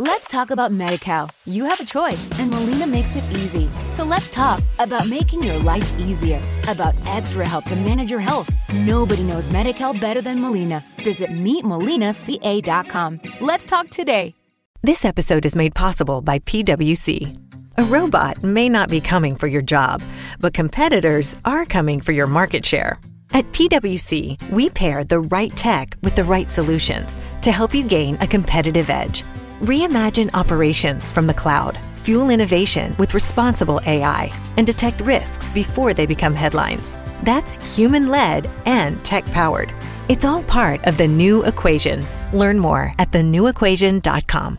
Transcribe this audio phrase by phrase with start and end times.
[0.00, 1.28] Let's talk about MediCal.
[1.44, 3.68] You have a choice, and Molina makes it easy.
[3.90, 8.48] So let's talk about making your life easier, about extra help to manage your health.
[8.72, 10.84] Nobody knows MediCal better than Molina.
[11.02, 13.20] Visit meetmolinaca.com.
[13.40, 14.36] Let's talk today.
[14.82, 17.36] This episode is made possible by PWC.
[17.78, 20.00] A robot may not be coming for your job,
[20.38, 23.00] but competitors are coming for your market share.
[23.32, 28.16] At PWC, we pair the right tech with the right solutions to help you gain
[28.20, 29.24] a competitive edge.
[29.60, 36.06] Reimagine operations from the cloud, fuel innovation with responsible AI, and detect risks before they
[36.06, 36.94] become headlines.
[37.24, 39.72] That's human led and tech powered.
[40.08, 42.04] It's all part of the new equation.
[42.32, 44.58] Learn more at thenewequation.com.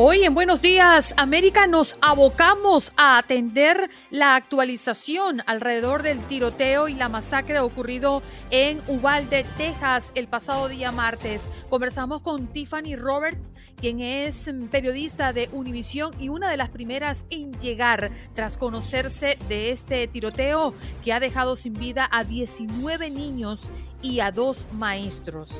[0.00, 6.94] Hoy en Buenos Días América nos abocamos a atender la actualización alrededor del tiroteo y
[6.94, 11.48] la masacre ocurrido en Uvalde, Texas, el pasado día martes.
[11.68, 17.52] Conversamos con Tiffany Roberts, quien es periodista de Univisión y una de las primeras en
[17.58, 23.68] llegar tras conocerse de este tiroteo que ha dejado sin vida a 19 niños
[24.00, 25.50] y a dos maestros.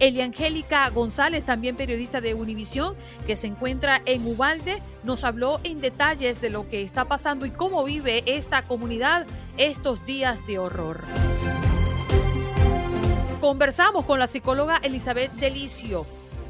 [0.00, 2.94] Eliangélica González, también periodista de Univisión,
[3.26, 7.50] que se encuentra en Ubalde, nos habló en detalles de lo que está pasando y
[7.50, 9.26] cómo vive esta comunidad
[9.56, 11.04] estos días de horror.
[13.40, 16.06] Conversamos con la psicóloga Elizabeth Delicio.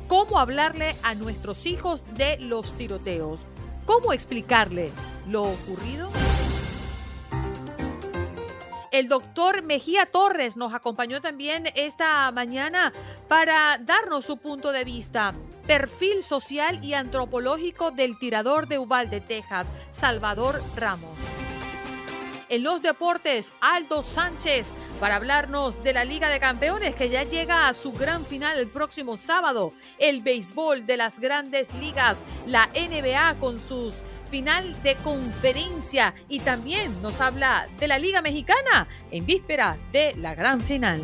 [0.08, 3.40] ¿Cómo hablarle a nuestros hijos de los tiroteos?
[3.86, 4.90] ¿Cómo explicarle
[5.26, 6.10] lo ocurrido?
[8.92, 12.92] El doctor Mejía Torres nos acompañó también esta mañana
[13.26, 15.34] para darnos su punto de vista.
[15.66, 21.16] Perfil social y antropológico del tirador de Uvalde, Texas, Salvador Ramos.
[22.52, 27.66] En los deportes, Aldo Sánchez para hablarnos de la Liga de Campeones que ya llega
[27.66, 29.72] a su gran final el próximo sábado.
[29.98, 37.00] El béisbol de las grandes ligas, la NBA con sus final de conferencia y también
[37.00, 41.00] nos habla de la Liga Mexicana en víspera de la gran final.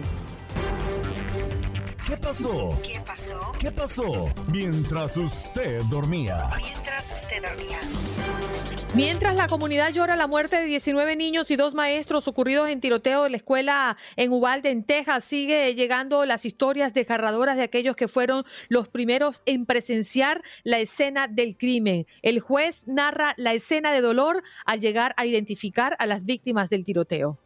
[2.08, 2.80] ¿Qué pasó?
[2.82, 3.52] ¿Qué pasó?
[3.60, 4.32] ¿Qué pasó?
[4.50, 6.48] Mientras usted dormía.
[6.56, 7.76] Mientras usted dormía.
[8.94, 13.24] Mientras la comunidad llora la muerte de 19 niños y dos maestros ocurridos en tiroteo
[13.24, 18.08] de la escuela en Uvalde, en Texas, sigue llegando las historias desgarradoras de aquellos que
[18.08, 22.06] fueron los primeros en presenciar la escena del crimen.
[22.22, 26.86] El juez narra la escena de dolor al llegar a identificar a las víctimas del
[26.86, 27.38] tiroteo.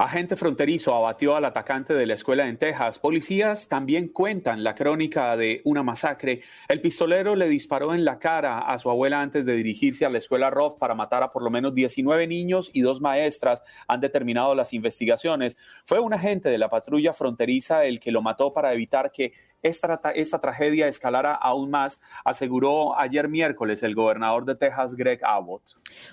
[0.00, 3.00] Agente fronterizo abatió al atacante de la escuela en Texas.
[3.00, 6.42] Policías también cuentan la crónica de una masacre.
[6.68, 10.18] El pistolero le disparó en la cara a su abuela antes de dirigirse a la
[10.18, 14.54] escuela Roth para matar a por lo menos 19 niños y dos maestras, han determinado
[14.54, 15.56] las investigaciones.
[15.84, 19.32] Fue un agente de la patrulla fronteriza el que lo mató para evitar que
[19.62, 25.62] esta, tragedia escalara aún más, aseguró ayer miércoles el gobernador de Texas, Greg Abbott.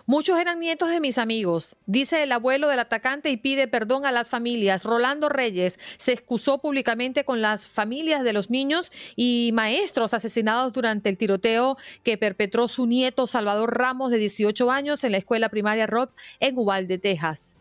[0.05, 4.11] Muchos eran nietos de mis amigos, dice el abuelo del atacante y pide perdón a
[4.11, 4.83] las familias.
[4.83, 11.09] Rolando Reyes se excusó públicamente con las familias de los niños y maestros asesinados durante
[11.09, 15.87] el tiroteo que perpetró su nieto Salvador Ramos, de 18 años, en la escuela primaria
[15.87, 17.57] Rob en Uvalde, Texas.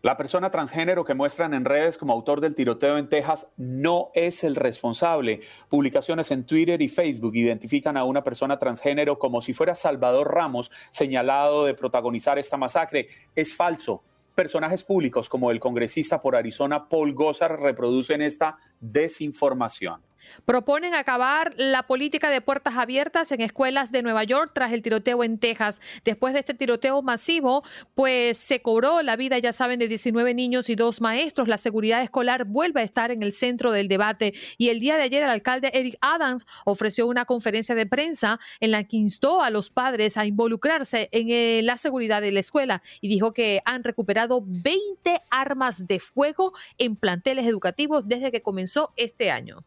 [0.00, 4.44] La persona transgénero que muestran en redes como autor del tiroteo en Texas no es
[4.44, 5.40] el responsable.
[5.68, 10.70] Publicaciones en Twitter y Facebook identifican a una persona transgénero como si fuera Salvador Ramos,
[10.92, 13.08] señalado de protagonizar esta masacre.
[13.34, 14.04] Es falso.
[14.36, 20.07] Personajes públicos como el congresista por Arizona Paul Gosar reproducen esta desinformación.
[20.44, 25.24] Proponen acabar la política de puertas abiertas en escuelas de Nueva York tras el tiroteo
[25.24, 25.80] en Texas.
[26.04, 27.64] Después de este tiroteo masivo,
[27.94, 31.48] pues se cobró la vida, ya saben, de 19 niños y dos maestros.
[31.48, 35.02] La seguridad escolar vuelve a estar en el centro del debate y el día de
[35.02, 39.50] ayer el alcalde Eric Adams ofreció una conferencia de prensa en la que instó a
[39.50, 43.84] los padres a involucrarse en eh, la seguridad de la escuela y dijo que han
[43.84, 49.64] recuperado 20 armas de fuego en planteles educativos desde que comenzó este año.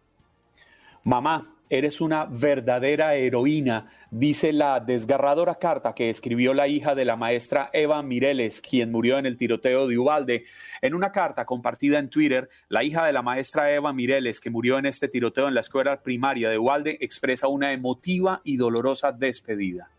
[1.03, 7.15] Mamá, eres una verdadera heroína, dice la desgarradora carta que escribió la hija de la
[7.15, 10.43] maestra Eva Mireles, quien murió en el tiroteo de Ubalde.
[10.81, 14.77] En una carta compartida en Twitter, la hija de la maestra Eva Mireles, que murió
[14.77, 19.89] en este tiroteo en la escuela primaria de Ubalde, expresa una emotiva y dolorosa despedida.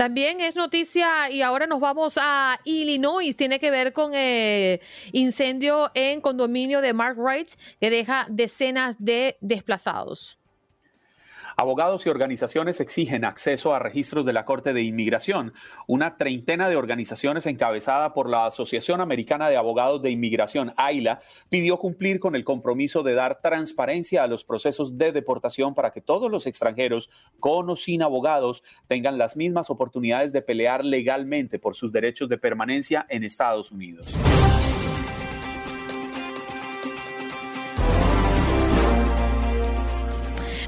[0.00, 4.80] También es noticia y ahora nos vamos a Illinois, tiene que ver con el
[5.12, 10.39] incendio en condominio de Mark Wright que deja decenas de desplazados.
[11.60, 15.52] Abogados y organizaciones exigen acceso a registros de la Corte de Inmigración.
[15.86, 21.20] Una treintena de organizaciones encabezada por la Asociación Americana de Abogados de Inmigración, AILA,
[21.50, 26.00] pidió cumplir con el compromiso de dar transparencia a los procesos de deportación para que
[26.00, 27.10] todos los extranjeros,
[27.40, 32.38] con o sin abogados, tengan las mismas oportunidades de pelear legalmente por sus derechos de
[32.38, 34.06] permanencia en Estados Unidos.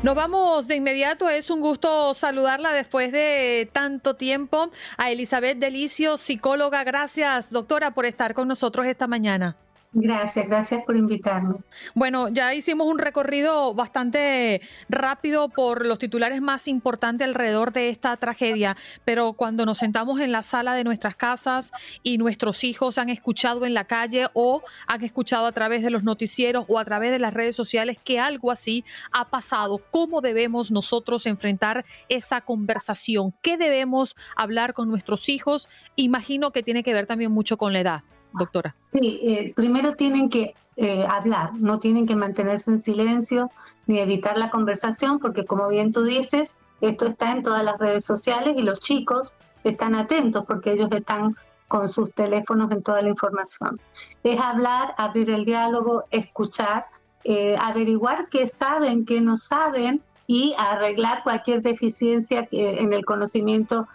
[0.03, 1.31] Nos vamos de inmediato.
[1.31, 4.73] Es un gusto saludarla después de tanto tiempo.
[4.97, 6.83] A Elizabeth Delicio, psicóloga.
[6.83, 9.57] Gracias, doctora, por estar con nosotros esta mañana.
[9.95, 11.57] Gracias, gracias por invitarme.
[11.95, 18.17] Bueno, ya hicimos un recorrido bastante rápido por los titulares más importantes alrededor de esta
[18.17, 18.75] tragedia,
[19.05, 21.73] pero cuando nos sentamos en la sala de nuestras casas
[22.03, 26.05] y nuestros hijos han escuchado en la calle o han escuchado a través de los
[26.05, 30.71] noticieros o a través de las redes sociales que algo así ha pasado, ¿cómo debemos
[30.71, 33.35] nosotros enfrentar esa conversación?
[33.43, 35.69] ¿Qué debemos hablar con nuestros hijos?
[35.97, 38.75] Imagino que tiene que ver también mucho con la edad doctora?
[38.93, 43.51] Sí, eh, primero tienen que eh, hablar, no tienen que mantenerse en silencio
[43.87, 48.05] ni evitar la conversación, porque como bien tú dices, esto está en todas las redes
[48.05, 49.35] sociales y los chicos
[49.65, 51.37] están atentos porque ellos están
[51.69, 53.81] con sus teléfonos en toda la información.
[54.23, 56.87] Es hablar, abrir el diálogo, escuchar,
[57.25, 63.89] eh, averiguar qué saben, qué no saben y arreglar cualquier deficiencia en el conocimiento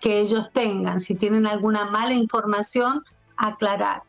[0.00, 1.00] que ellos tengan.
[1.00, 3.04] Si tienen alguna mala información,
[3.40, 4.02] aclarar,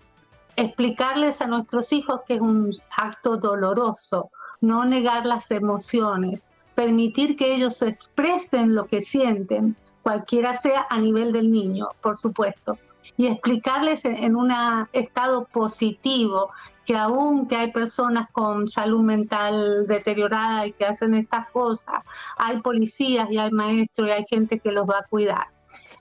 [0.55, 4.29] explicarles a nuestros hijos que es un acto doloroso,
[4.59, 11.31] no negar las emociones, permitir que ellos expresen lo que sienten, cualquiera sea a nivel
[11.31, 12.77] del niño, por supuesto,
[13.17, 14.51] y explicarles en un
[14.93, 16.51] estado positivo
[16.85, 22.03] que aún que hay personas con salud mental deteriorada y que hacen estas cosas,
[22.37, 25.47] hay policías y hay maestros y hay gente que los va a cuidar.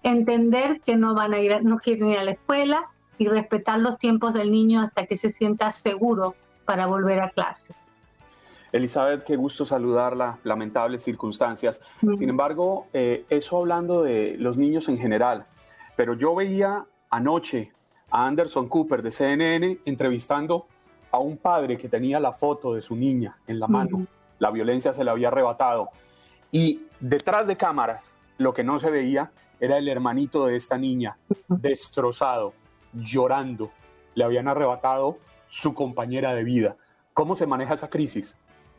[0.02, 2.88] Entender que no van a ir, no quieren ir a la escuela,
[3.20, 6.34] y respetar los tiempos del niño hasta que se sienta seguro
[6.64, 7.74] para volver a clase.
[8.72, 11.82] Elizabeth, qué gusto saludarla, lamentables circunstancias.
[12.16, 15.44] Sin embargo, eh, eso hablando de los niños en general,
[15.96, 17.72] pero yo veía anoche
[18.10, 20.66] a Anderson Cooper de CNN entrevistando
[21.10, 24.06] a un padre que tenía la foto de su niña en la mano.
[24.38, 25.90] La violencia se le había arrebatado.
[26.50, 28.02] Y detrás de cámaras,
[28.38, 29.30] lo que no se veía
[29.60, 31.18] era el hermanito de esta niña,
[31.48, 32.54] destrozado,
[32.92, 33.70] llorando.
[34.14, 36.76] Le habían arrebatado su compañera de vida.
[37.14, 38.36] ¿Cómo se maneja esa crisis?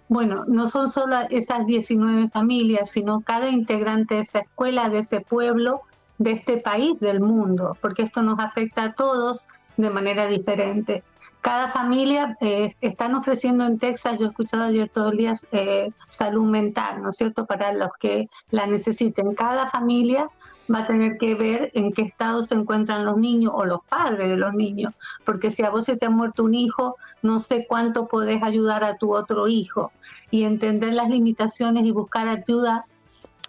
[0.07, 5.21] Bueno, no son solo esas 19 familias, sino cada integrante de esa escuela, de ese
[5.21, 5.83] pueblo,
[6.17, 9.47] de este país, del mundo, porque esto nos afecta a todos
[9.77, 11.03] de manera diferente.
[11.39, 15.91] Cada familia eh, están ofreciendo en Texas, yo he escuchado ayer todos los días, eh,
[16.07, 19.33] salud mental, ¿no es cierto?, para los que la necesiten.
[19.33, 20.27] Cada familia
[20.73, 24.29] va a tener que ver en qué estado se encuentran los niños o los padres
[24.29, 24.93] de los niños,
[25.25, 28.83] porque si a vos se te ha muerto un hijo, no sé cuánto podés ayudar
[28.83, 29.91] a tu otro hijo
[30.29, 32.85] y entender las limitaciones y buscar ayuda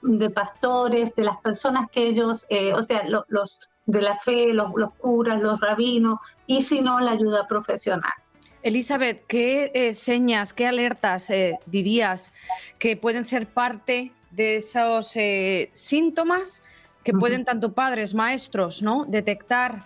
[0.03, 4.73] de pastores, de las personas que ellos, eh, o sea, los de la fe, los,
[4.99, 8.13] curas, los rabinos, y si no, la ayuda profesional.
[8.63, 12.33] Elizabeth, ¿qué eh, señas, qué alertas eh, dirías
[12.79, 15.15] que pueden ser parte de esos
[15.73, 16.63] síntomas
[17.05, 19.05] que pueden tanto padres, maestros, ¿no?
[19.07, 19.85] Detectar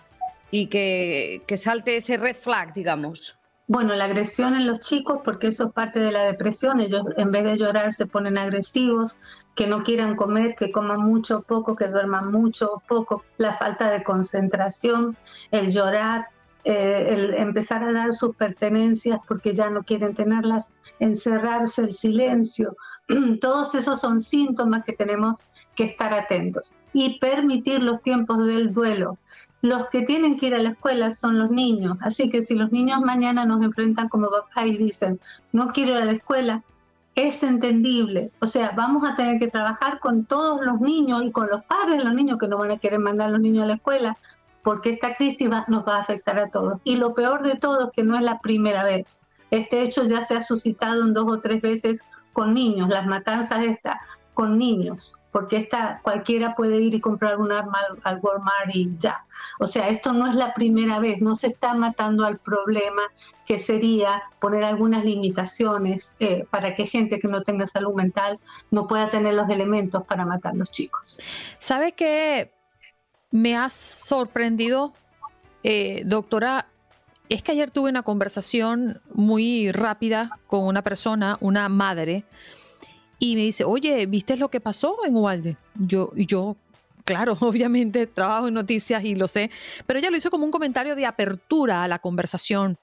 [0.51, 3.37] y que, que salte ese red flag, digamos.
[3.67, 7.31] Bueno, la agresión en los chicos, porque eso es parte de la depresión, ellos en
[7.31, 9.19] vez de llorar se ponen agresivos,
[9.55, 13.57] que no quieran comer, que coman mucho o poco, que duerman mucho o poco, la
[13.57, 15.17] falta de concentración,
[15.51, 16.27] el llorar,
[16.63, 22.77] eh, el empezar a dar sus pertenencias porque ya no quieren tenerlas, encerrarse, el silencio,
[23.41, 25.41] todos esos son síntomas que tenemos
[25.77, 29.17] que estar atentos y permitir los tiempos del duelo.
[29.61, 32.71] Los que tienen que ir a la escuela son los niños, así que si los
[32.71, 35.19] niños mañana nos enfrentan como papá y dicen,
[35.53, 36.63] no quiero ir a la escuela,
[37.15, 38.31] es entendible.
[38.39, 41.97] O sea, vamos a tener que trabajar con todos los niños y con los padres
[41.97, 44.17] de los niños que no van a querer mandar a los niños a la escuela,
[44.63, 46.79] porque esta crisis nos va a afectar a todos.
[46.83, 49.21] Y lo peor de todo es que no es la primera vez.
[49.49, 52.03] Este hecho ya se ha suscitado en dos o tres veces
[52.33, 53.97] con niños, las matanzas estas
[54.37, 59.25] con niños porque esta cualquiera puede ir y comprar un arma al, Walmart y ya.
[59.59, 63.01] O sea, esto no es la primera vez, no se está matando al problema
[63.45, 68.39] que sería poner algunas limitaciones eh, para que gente que no tenga salud mental
[68.71, 71.19] no pueda tener los elementos para matar a los chicos.
[71.59, 72.51] ¿Sabe que
[73.31, 74.93] me has sorprendido,
[75.63, 76.67] eh, doctora.
[77.29, 82.23] Es que ayer tuve una conversación muy rápida con una persona, una madre,
[83.19, 85.57] y me dice, oye, ¿viste lo que pasó en Ubalde?
[85.75, 86.55] Yo, y yo,
[87.03, 89.49] claro, obviamente trabajo en noticias y lo sé,
[89.85, 92.77] pero ella lo hizo como un comentario de apertura a la conversación.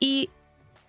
[0.00, 0.30] Y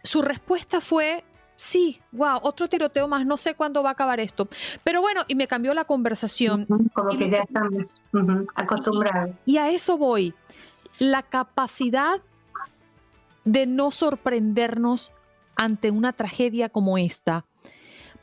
[0.04, 1.24] su respuesta fue,
[1.56, 4.48] sí, wow, otro tiroteo más, no sé cuándo va a acabar esto.
[4.84, 6.66] Pero bueno, y me cambió la conversación.
[6.94, 7.96] Como que ya estamos
[8.56, 9.36] acostumbrados.
[9.46, 10.34] Y a eso voy.
[11.00, 12.22] La capacidad
[13.46, 15.12] de no sorprendernos
[15.56, 17.46] ante una tragedia como esta.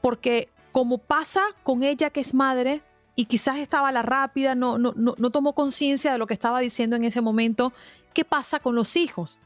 [0.06, 2.80] Porque como pasa con ella que es madre,
[3.16, 6.60] y quizás estaba la rápida, no, no, no, no tomó conciencia de lo que estaba
[6.60, 7.72] diciendo en ese momento,
[8.14, 9.40] ¿qué pasa con los hijos?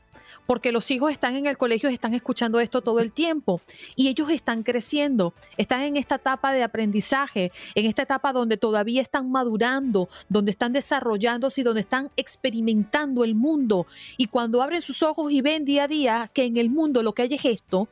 [0.47, 3.63] porque los hijos están en el colegio, están escuchando esto todo el tiempo
[3.97, 9.01] y ellos están creciendo, están en esta etapa de aprendizaje, en esta etapa donde todavía
[9.01, 13.87] están madurando, donde están desarrollándose y donde están experimentando el mundo.
[14.17, 17.15] Y cuando abren sus ojos y ven día a día que en el mundo lo
[17.15, 17.89] que hay es esto,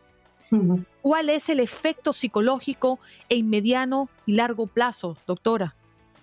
[1.03, 5.75] ¿cuál es el efecto psicológico en mediano y largo plazo, doctora?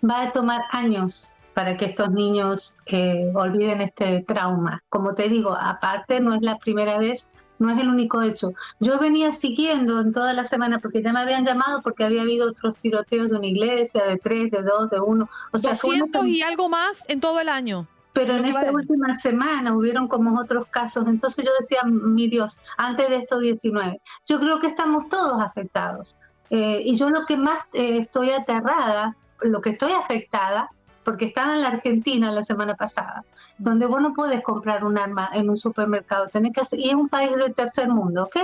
[0.08, 4.84] Va a tomar años para que estos niños eh, olviden este trauma.
[4.90, 7.30] Como te digo, aparte no es la primera vez,
[7.60, 8.54] no es el único hecho.
[8.80, 12.50] Yo venía siguiendo en toda la semana porque ya me habían llamado porque había habido
[12.50, 15.30] otros tiroteos de una iglesia, de tres, de dos, de uno.
[15.54, 17.88] O sea, 200 y algo más en todo el año.
[18.16, 21.06] Pero en esta última semana hubieron como otros casos.
[21.06, 26.16] Entonces yo decía, mi Dios, antes de estos 19, yo creo que estamos todos afectados.
[26.50, 30.70] Eh, y yo lo que más eh, estoy aterrada, lo que estoy afectada,
[31.04, 33.26] porque estaba en la Argentina la semana pasada,
[33.58, 36.96] donde vos no puedes comprar un arma en un supermercado, tenés que hacer, y es
[36.96, 38.38] un país del tercer mundo, ¿ok?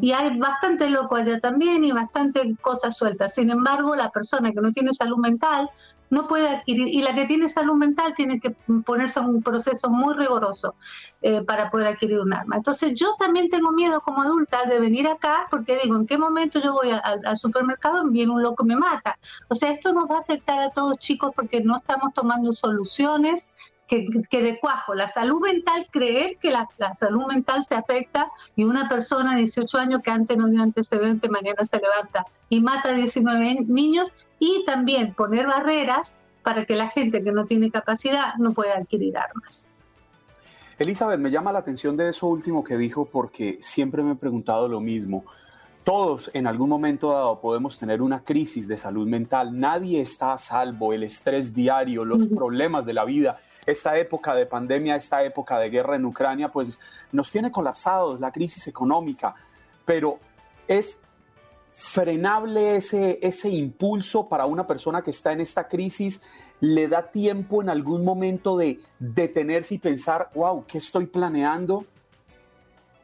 [0.00, 3.34] Y hay bastante loco allá también y bastante cosas sueltas.
[3.34, 5.70] Sin embargo, la persona que no tiene salud mental
[6.12, 8.50] no puede adquirir, y la que tiene salud mental tiene que
[8.84, 10.74] ponerse en un proceso muy riguroso
[11.22, 12.56] eh, para poder adquirir un arma.
[12.56, 16.60] Entonces yo también tengo miedo como adulta de venir acá porque digo, ¿en qué momento
[16.60, 19.18] yo voy al supermercado y viene un loco y me mata?
[19.48, 23.48] O sea, esto nos va a afectar a todos chicos porque no estamos tomando soluciones
[23.88, 24.94] que, que, de cuajo.
[24.94, 29.38] La salud mental, creer que la, la, salud mental se afecta y una persona de
[29.38, 34.12] 18 años que antes no dio antecedente, mañana se levanta y mata a 19 niños,
[34.44, 39.16] y también poner barreras para que la gente que no tiene capacidad no pueda adquirir
[39.16, 39.68] armas.
[40.80, 44.66] Elizabeth, me llama la atención de eso último que dijo porque siempre me he preguntado
[44.66, 45.24] lo mismo.
[45.84, 49.60] Todos en algún momento dado podemos tener una crisis de salud mental.
[49.60, 50.92] Nadie está a salvo.
[50.92, 55.70] El estrés diario, los problemas de la vida, esta época de pandemia, esta época de
[55.70, 56.80] guerra en Ucrania, pues
[57.12, 59.36] nos tiene colapsados, la crisis económica.
[59.84, 60.18] Pero
[60.66, 60.98] es
[61.74, 66.22] frenable ese, ese impulso para una persona que está en esta crisis?
[66.60, 71.84] ¿Le da tiempo en algún momento de detenerse y pensar, wow, ¿qué estoy planeando?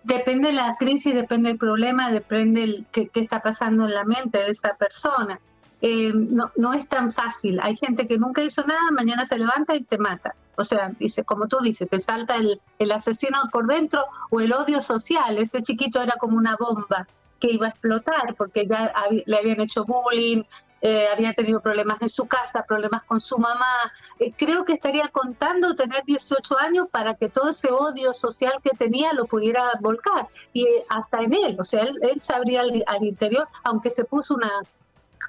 [0.04, 4.38] Depende de la crisis, depende del problema, depende de qué, está pasando en la mente
[4.38, 5.40] de esa persona.
[5.80, 7.60] Eh, no, no es tan fácil.
[7.62, 10.34] Hay gente que nunca hizo nada, mañana se levanta y te mata.
[10.56, 14.52] O sea, dice, como tú dices, te salta el, el asesino por dentro o el
[14.52, 15.38] odio social.
[15.38, 17.06] Este chiquito era como una bomba
[17.38, 18.92] que iba a explotar porque ya
[19.26, 20.42] le habían hecho bullying,
[20.80, 23.92] eh, había tenido problemas en su casa, problemas con su mamá.
[24.18, 28.70] Eh, creo que estaría contando tener 18 años para que todo ese odio social que
[28.70, 30.28] tenía lo pudiera volcar.
[30.52, 34.04] Y eh, hasta en él, o sea, él, él sabría al, al, interior, aunque se
[34.04, 34.52] puso una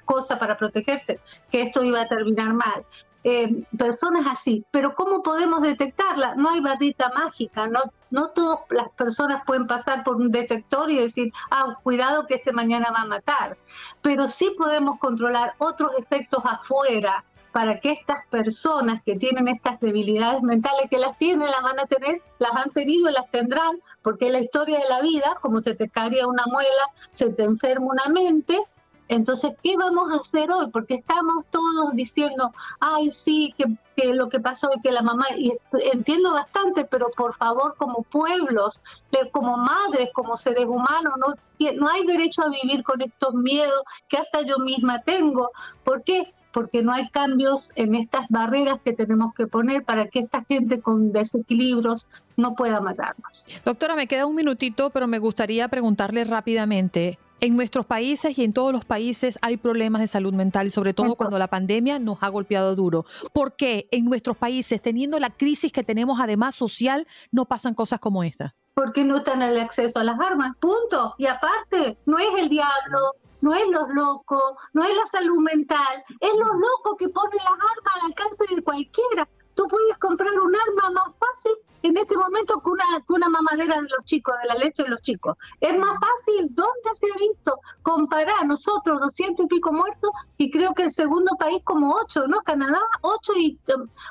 [0.04, 1.18] cosa para protegerse,
[1.50, 2.84] que esto iba a terminar mal
[3.24, 4.64] eh, personas así.
[4.70, 6.34] Pero ¿cómo podemos detectarla?
[6.36, 11.00] No hay barrita mágica, no, no todas las personas pueden pasar por un detector y
[11.00, 13.56] decir, ah, cuidado que este mañana va a matar.
[14.02, 20.42] Pero sí podemos controlar otros efectos afuera para que estas personas que tienen estas debilidades
[20.42, 24.30] mentales, que las tienen, las van a tener, las han tenido y las tendrán, porque
[24.30, 28.06] la historia de la vida, como se te caería una muela, se te enferma una
[28.08, 28.58] mente,
[29.10, 30.70] entonces, ¿qué vamos a hacer hoy?
[30.70, 33.66] Porque estamos todos diciendo, ay, sí, que,
[34.14, 35.52] lo que pasó y que la mamá, y
[35.92, 38.80] entiendo bastante, pero por favor, como pueblos,
[39.32, 41.34] como madres, como seres humanos, no,
[41.74, 45.50] no hay derecho a vivir con estos miedos que hasta yo misma tengo.
[45.82, 46.32] ¿Por qué?
[46.52, 50.80] porque no hay cambios en estas barreras que tenemos que poner para que esta gente
[50.80, 53.46] con desequilibrios no pueda matarnos.
[53.64, 58.52] Doctora, me queda un minutito, pero me gustaría preguntarle rápidamente, en nuestros países y en
[58.52, 62.18] todos los países hay problemas de salud mental y sobre todo cuando la pandemia nos
[62.22, 63.04] ha golpeado duro.
[63.32, 68.00] ¿Por qué en nuestros países, teniendo la crisis que tenemos además social, no pasan cosas
[68.00, 68.54] como esta?
[68.74, 71.14] Porque no están el acceso a las armas, punto.
[71.18, 76.04] Y aparte, no es el diablo, no es los locos, no es la salud mental,
[76.20, 79.28] es los locos que ponen las armas al alcance de cualquiera
[79.60, 81.52] tú puedes comprar un arma más fácil
[81.82, 85.02] en este momento que una, una mamadera de los chicos, de la leche de los
[85.02, 85.36] chicos.
[85.60, 90.72] Es más fácil, ¿dónde se ha visto comparar nosotros 200 y pico muertos y creo
[90.72, 92.40] que el segundo país como 8, ¿no?
[92.40, 93.58] Canadá 8 y,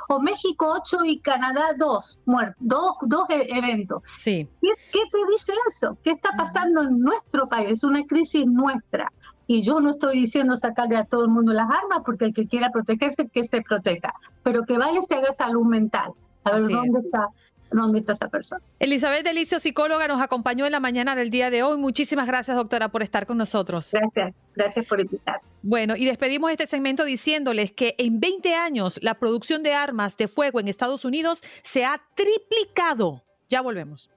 [0.10, 4.04] o México 8 y Canadá 2 muertos, dos, dos e, eventos.
[4.16, 4.48] Sí.
[4.62, 5.98] ¿Qué, ¿Qué te dice eso?
[6.04, 7.72] ¿Qué está pasando en nuestro país?
[7.72, 9.12] Es una crisis nuestra.
[9.52, 12.46] Y yo no estoy diciendo sacarle a todo el mundo las armas, porque el que
[12.46, 14.14] quiera protegerse, que se proteja.
[14.44, 16.12] Pero que vaya y se haga salud mental.
[16.44, 17.30] A ver dónde está
[17.72, 18.62] dónde está esa persona.
[18.78, 21.78] Elizabeth Delicio, psicóloga, nos acompañó en la mañana del día de hoy.
[21.78, 23.90] Muchísimas gracias, doctora, por estar con nosotros.
[23.92, 25.42] Gracias, gracias por invitar.
[25.64, 30.28] Bueno, y despedimos este segmento diciéndoles que en 20 años la producción de armas de
[30.28, 33.24] fuego en Estados Unidos se ha triplicado.
[33.50, 34.12] Ya volvemos.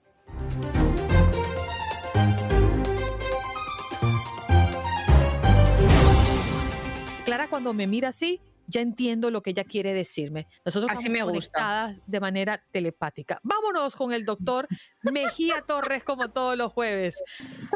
[7.33, 10.49] Clara cuando me mira así, ya entiendo lo que ella quiere decirme.
[10.67, 11.51] Nosotros Así estamos me gusta.
[11.59, 13.41] conectadas de manera telepática.
[13.43, 14.69] Vámonos con el doctor
[15.01, 17.15] Mejía Torres como todos los jueves.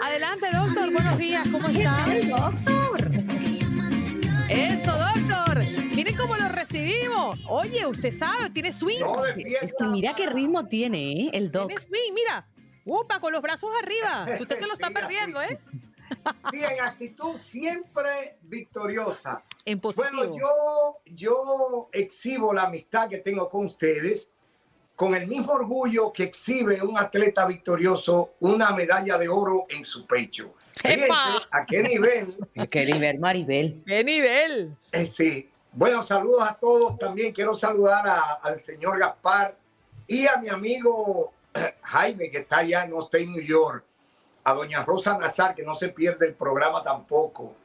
[0.04, 0.92] Adelante, doctor.
[0.92, 1.48] Buenos días.
[1.48, 2.04] ¿Cómo está?
[4.50, 5.64] Eso, doctor.
[5.94, 7.40] Miren cómo lo recibimos.
[7.48, 9.00] Oye, usted sabe, tiene swing.
[9.62, 11.30] Es que mira qué ritmo tiene, ¿eh?
[11.32, 11.68] El doc.
[11.68, 12.46] Tiene swing, mira.
[12.84, 14.36] Upa, con los brazos arriba.
[14.36, 15.58] Si usted se lo está perdiendo, ¿eh?
[16.50, 19.42] Sí, en actitud siempre victoriosa.
[19.64, 20.10] En positivo.
[20.16, 24.30] Bueno, yo, yo exhibo la amistad que tengo con ustedes
[24.94, 30.06] con el mismo orgullo que exhibe un atleta victorioso una medalla de oro en su
[30.06, 30.54] pecho.
[31.50, 32.36] ¿A qué nivel?
[32.70, 33.82] Qué nivel, Maribel.
[33.86, 34.74] ¡Qué nivel!
[34.92, 35.50] Eh, sí.
[35.72, 36.98] Bueno, saludos a todos.
[36.98, 39.54] También quiero saludar a- al señor Gaspar
[40.06, 41.32] y a mi amigo
[41.82, 43.84] Jaime, que está allá en Austin, New York.
[44.46, 47.56] A doña Rosa Nazar, que no se pierde el programa tampoco.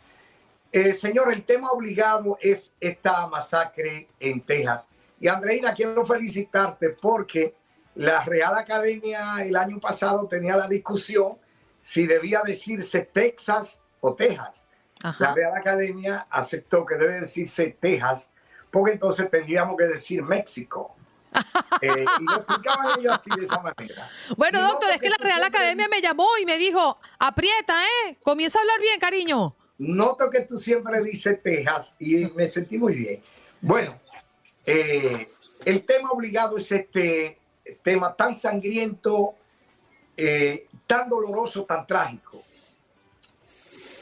[0.71, 4.89] Eh, señor, el tema obligado es esta masacre en Texas.
[5.19, 7.53] Y Andreina, quiero felicitarte porque
[7.93, 11.37] la Real Academia el año pasado tenía la discusión
[11.79, 14.67] si debía decirse Texas o Texas.
[15.19, 15.35] La.
[15.35, 18.31] Real Academia aceptó que debe decirse Texas,
[18.71, 20.95] porque entonces tendríamos que decir México.
[21.81, 24.09] Eh, y lo explicaban ellos así de esa manera.
[24.37, 26.99] Bueno, Y no doctor, es que la Real siempre Academia me llamó y me dijo,
[27.17, 28.17] aprieta, ¿eh?
[28.21, 29.55] Comienza a hablar bien, cariño.
[29.77, 33.23] Noto que tú siempre dices Texas y me sentí muy bien.
[33.61, 33.99] Bueno,
[34.65, 35.27] eh,
[35.65, 37.39] el tema obligado es este
[37.81, 39.35] tema tan sangriento,
[40.15, 42.43] eh, tan doloroso, tan trágico.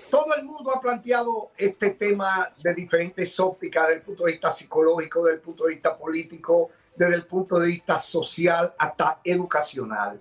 [0.09, 4.49] Todo el mundo ha planteado este tema de diferentes ópticas, desde el punto de vista
[4.49, 10.19] psicológico, desde el punto de vista político, desde el punto de vista social hasta educacional.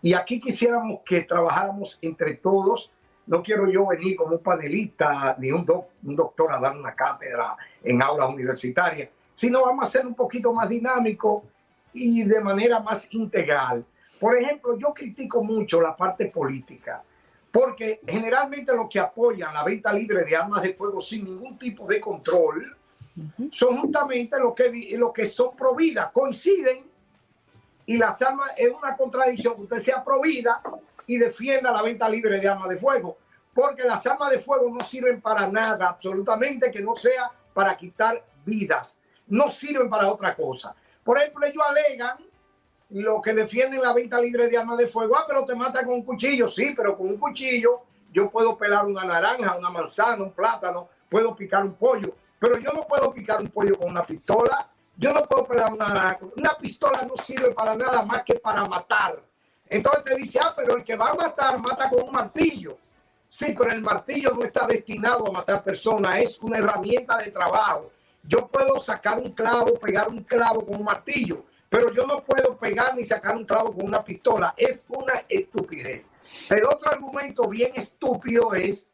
[0.00, 2.92] Y aquí quisiéramos que trabajáramos entre todos.
[3.26, 6.94] No quiero yo venir como un panelista ni un, doc- un doctor a dar una
[6.94, 11.42] cátedra en aulas universitarias, sino vamos a ser un poquito más dinámico
[11.92, 13.84] y de manera más integral.
[14.20, 17.02] Por ejemplo, yo critico mucho la parte política,
[17.50, 21.88] porque generalmente los que apoyan la venta libre de armas de fuego sin ningún tipo
[21.88, 22.76] de control
[23.50, 26.90] son justamente los que, los que son pro vida, coinciden
[27.86, 30.62] y las armas es una contradicción que usted sea pro vida
[31.06, 33.18] y defienda la venta libre de armas de fuego,
[33.52, 38.24] porque las armas de fuego no sirven para nada, absolutamente que no sea para quitar
[38.44, 40.74] vidas, no sirven para otra cosa.
[41.02, 42.16] Por ejemplo, ellos alegan
[42.90, 45.94] lo que defienden la venta libre de armas de fuego, ah, pero te mata con
[45.94, 50.32] un cuchillo, sí, pero con un cuchillo yo puedo pelar una naranja, una manzana, un
[50.32, 54.68] plátano, puedo picar un pollo, pero yo no puedo picar un pollo con una pistola,
[54.96, 56.26] yo no puedo pelar una naranja.
[56.36, 59.22] Una pistola no sirve para nada más que para matar.
[59.68, 62.76] Entonces te dice, ah, pero el que va a matar mata con un martillo.
[63.28, 67.92] Sí, pero el martillo no está destinado a matar personas, es una herramienta de trabajo.
[68.24, 72.56] Yo puedo sacar un clavo, pegar un clavo con un martillo, pero yo no puedo
[72.56, 74.52] pegar ni sacar un clavo con una pistola.
[74.56, 76.10] Es una estupidez.
[76.48, 78.88] El otro argumento bien estúpido es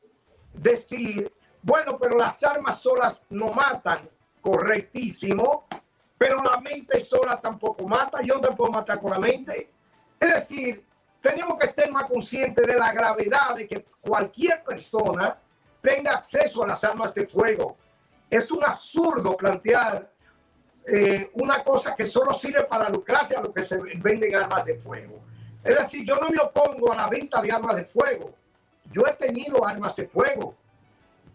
[0.52, 1.32] decir,
[1.66, 4.09] bueno, pero las armas solas no matan,
[4.40, 5.66] correctísimo,
[6.16, 9.68] pero la mente sola tampoco mata, yo te puedo matar con la mente.
[10.20, 10.87] Es decir,
[11.20, 15.37] tenemos que estar más conscientes de la gravedad de que cualquier persona
[15.83, 17.76] tenga acceso a las armas de fuego.
[18.31, 20.09] Es un absurdo plantear
[20.87, 24.79] eh, una cosa que solo sirve para lucrarse a lo que se venden armas de
[24.79, 25.20] fuego.
[25.64, 28.37] Es decir, yo no me opongo a la venta de armas de fuego.
[28.92, 30.55] Yo he tenido armas de fuego,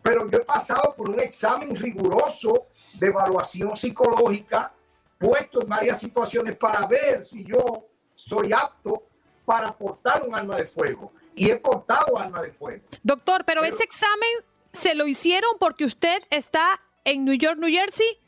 [0.01, 4.73] pero yo he pasado por un examen riguroso de evaluación psicológica,
[5.17, 7.85] puesto en varias situaciones para ver si yo
[8.15, 9.03] soy apto
[9.45, 11.11] para portar un arma de fuego.
[11.35, 12.83] Y he portado arma de fuego.
[13.03, 14.29] Doctor, pero, Pero- ese examen
[14.73, 18.19] se lo hicieron porque usted está en New York, New Jersey.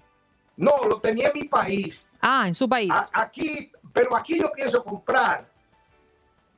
[0.55, 2.07] No, lo tenía en mi país.
[2.21, 2.91] Ah, en su país.
[3.12, 5.49] aquí, pero aquí yo pienso comprar.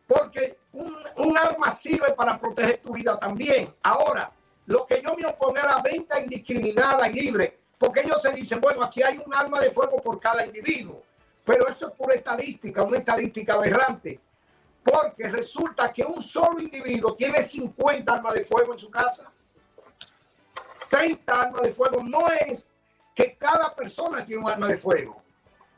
[0.07, 3.73] Porque un, un, arma sirve para proteger tu vida también.
[3.81, 4.31] Ahora,
[4.67, 8.59] lo que yo me opongo a la venta indiscriminada y libre, porque ellos se dicen,
[8.59, 11.03] bueno, aquí hay un arma de fuego por cada individuo.
[11.43, 14.19] Pero eso es pura estadística, una estadística aberrante.
[14.83, 19.31] Porque resulta que un solo individuo tiene 50 armas de fuego en su casa.
[20.89, 22.03] 30 armas de fuego.
[22.03, 22.67] No es
[23.13, 25.21] que cada persona tiene un arma de fuego.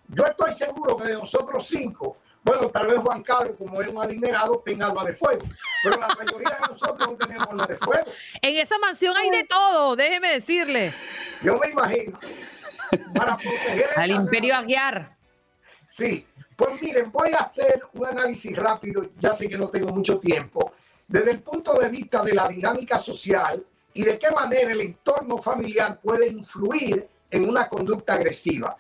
[0.08, 4.02] Yo estoy seguro que de nosotros cinco, bueno, tal vez Juan Carlos, como es un
[4.02, 5.46] adinerado, tenga arma de fuego.
[5.84, 8.06] Pero la mayoría de nosotros no tenemos arma de fuego.
[8.42, 10.94] En esa mansión hay de todo, déjeme decirle.
[11.44, 12.18] Yo me imagino.
[13.14, 15.18] Para proteger al imperio Aguiar.
[15.88, 20.18] Sí, pues miren, voy a hacer un análisis rápido, ya sé que no tengo mucho
[20.18, 20.74] tiempo,
[21.08, 25.38] desde el punto de vista de la dinámica social y de qué manera el entorno
[25.38, 28.78] familiar puede influir en una conducta agresiva.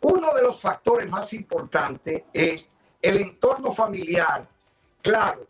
[0.00, 2.70] Uno de los factores más importantes es
[3.04, 4.48] el entorno familiar.
[5.02, 5.46] Claro,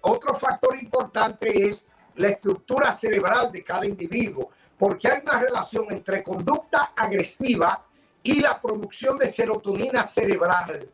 [0.00, 6.22] otro factor importante es la estructura cerebral de cada individuo, porque hay una relación entre
[6.22, 7.84] conducta agresiva
[8.22, 10.88] y la producción de serotonina cerebral.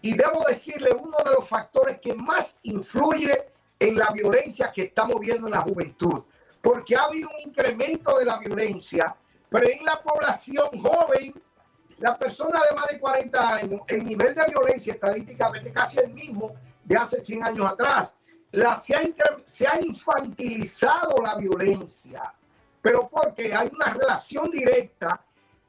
[0.00, 5.18] Y debo decirle, uno de los factores que más influye en la violencia que estamos
[5.18, 6.22] viendo en la juventud,
[6.62, 9.16] porque ha habido un incremento de la violencia,
[9.50, 11.34] pero en la población joven,
[11.98, 16.54] la persona de más de 40 años, el nivel de violencia estadísticamente casi el mismo
[16.84, 18.16] de hace 100 años atrás.
[18.52, 19.02] La, se, ha,
[19.46, 22.32] se ha infantilizado la violencia,
[22.80, 25.20] pero porque hay una relación directa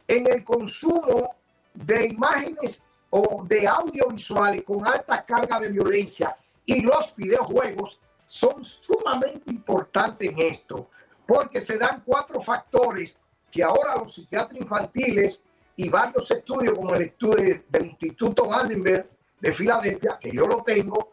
[0.07, 1.35] en el consumo
[1.73, 6.35] de imágenes o de audiovisuales con alta carga de violencia.
[6.65, 10.89] Y los videojuegos son sumamente importantes en esto,
[11.25, 13.19] porque se dan cuatro factores
[13.51, 15.41] que ahora los psiquiatras infantiles
[15.77, 19.09] y varios estudios como el estudio del Instituto Annenberg
[19.39, 21.11] de Filadelfia, que yo lo tengo,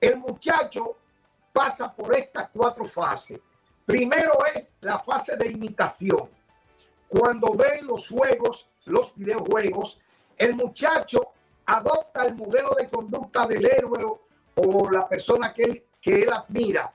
[0.00, 0.96] el muchacho
[1.52, 3.38] pasa por estas cuatro fases.
[3.86, 6.28] Primero es la fase de imitación
[7.12, 10.00] cuando ve los juegos, los videojuegos,
[10.38, 11.32] el muchacho
[11.66, 14.02] adopta el modelo de conducta del héroe
[14.54, 16.90] o la persona que él, que él admira,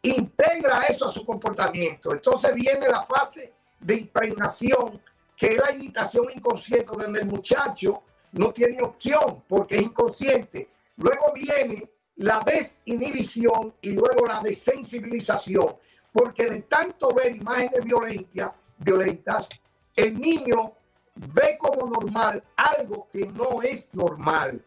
[0.00, 2.10] integra eso a su comportamiento.
[2.12, 5.00] Entonces viene la fase de impregnación,
[5.40, 10.68] que la imitación inconsciente, donde el muchacho no tiene opción porque es inconsciente.
[10.96, 15.76] Luego viene la desinhibición y luego la desensibilización,
[16.12, 19.48] porque de tanto ver imágenes violentas, violentas,
[19.96, 20.74] el niño
[21.14, 24.62] ve como normal algo que no es normal.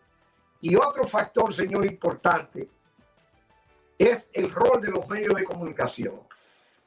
[0.59, 2.67] Y otro factor, señor, importante,
[3.99, 6.19] es el rol de los medios de comunicación.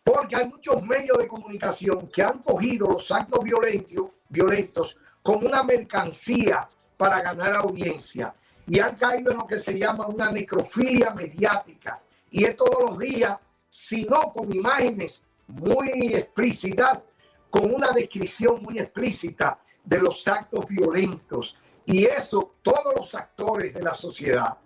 [0.07, 5.65] Porque hay muchos medios de comunicación que han cogido los actos violentos, violentos como una
[5.65, 8.33] mercancía para ganar audiencia
[8.69, 12.01] y han caído en lo que se llama una necrofilia mediática.
[12.31, 13.37] Y es todos los días,
[13.69, 17.09] sino con imágenes muy explícitas,
[17.51, 21.57] con una descripción muy explícita de los actos violentos.
[21.85, 24.57] Y eso, todos los actores de la sociedad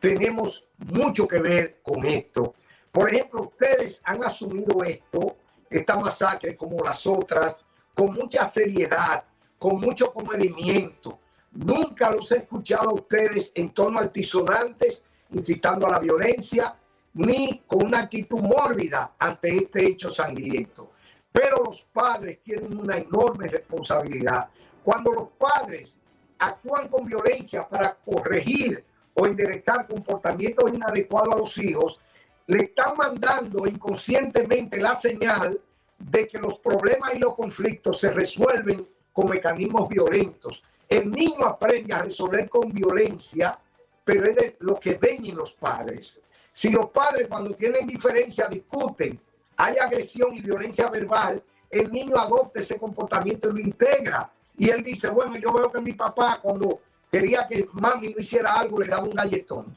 [0.00, 2.56] tenemos mucho que ver con esto.
[2.92, 5.36] Por ejemplo, ustedes han asumido esto,
[5.68, 7.60] esta masacre como las otras,
[7.94, 9.24] con mucha seriedad,
[9.58, 11.18] con mucho comedimiento.
[11.52, 16.76] Nunca los he escuchado ustedes en tono altisonantes, incitando a la violencia,
[17.14, 20.92] ni con una actitud mórbida ante este hecho sangriento.
[21.32, 24.48] Pero los padres tienen una enorme responsabilidad.
[24.82, 25.98] Cuando los padres
[26.38, 32.00] actúan con violencia para corregir o enderezar comportamientos inadecuados a los hijos,
[32.48, 35.60] le están mandando inconscientemente la señal
[35.98, 40.62] de que los problemas y los conflictos se resuelven con mecanismos violentos.
[40.88, 43.58] El niño aprende a resolver con violencia,
[44.02, 46.18] pero es lo que ven en los padres.
[46.50, 49.20] Si los padres cuando tienen diferencia discuten
[49.56, 54.30] hay agresión y violencia verbal, el niño adopta ese comportamiento y lo integra.
[54.56, 56.80] Y él dice, bueno, yo veo que mi papá cuando
[57.10, 59.76] quería que mami no hiciera algo, le daba un galletón.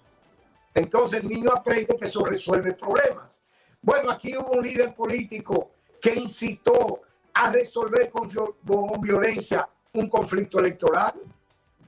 [0.74, 3.42] Entonces el niño aprende que eso resuelve problemas.
[3.82, 7.02] Bueno, aquí hubo un líder político que incitó
[7.34, 11.14] a resolver con, con violencia un conflicto electoral.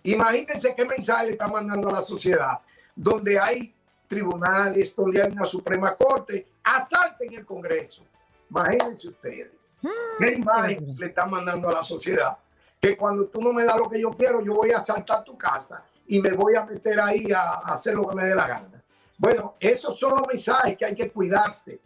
[0.04, 2.60] Imagínense qué mensaje le está mandando a la sociedad,
[2.96, 3.74] donde hay
[4.08, 8.04] tribunales, donde hay una Suprema Corte, asalten el Congreso.
[8.50, 9.52] Imagínense ustedes.
[9.82, 12.38] Mm, ¿Qué imagen le están mandando a la sociedad?
[12.80, 15.38] Que cuando tú no me das lo que yo quiero, yo voy a asaltar tu
[15.38, 18.84] casa y me voy a meter ahí a, hacer lo que me dé la gana.
[19.18, 21.80] Bueno, esos son los mensajes que hay que cuidarse,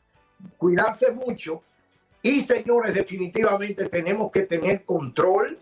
[0.57, 1.61] cuidarse mucho.
[2.21, 5.59] Y señores, definitivamente tenemos que tener control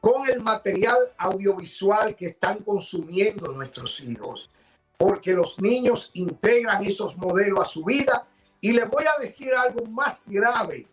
[0.00, 4.50] con el material audiovisual que están consumiendo nuestros hijos,
[4.96, 8.26] porque los niños integran esos modelos a su vida.
[8.60, 10.86] Y les voy a decir algo más grave.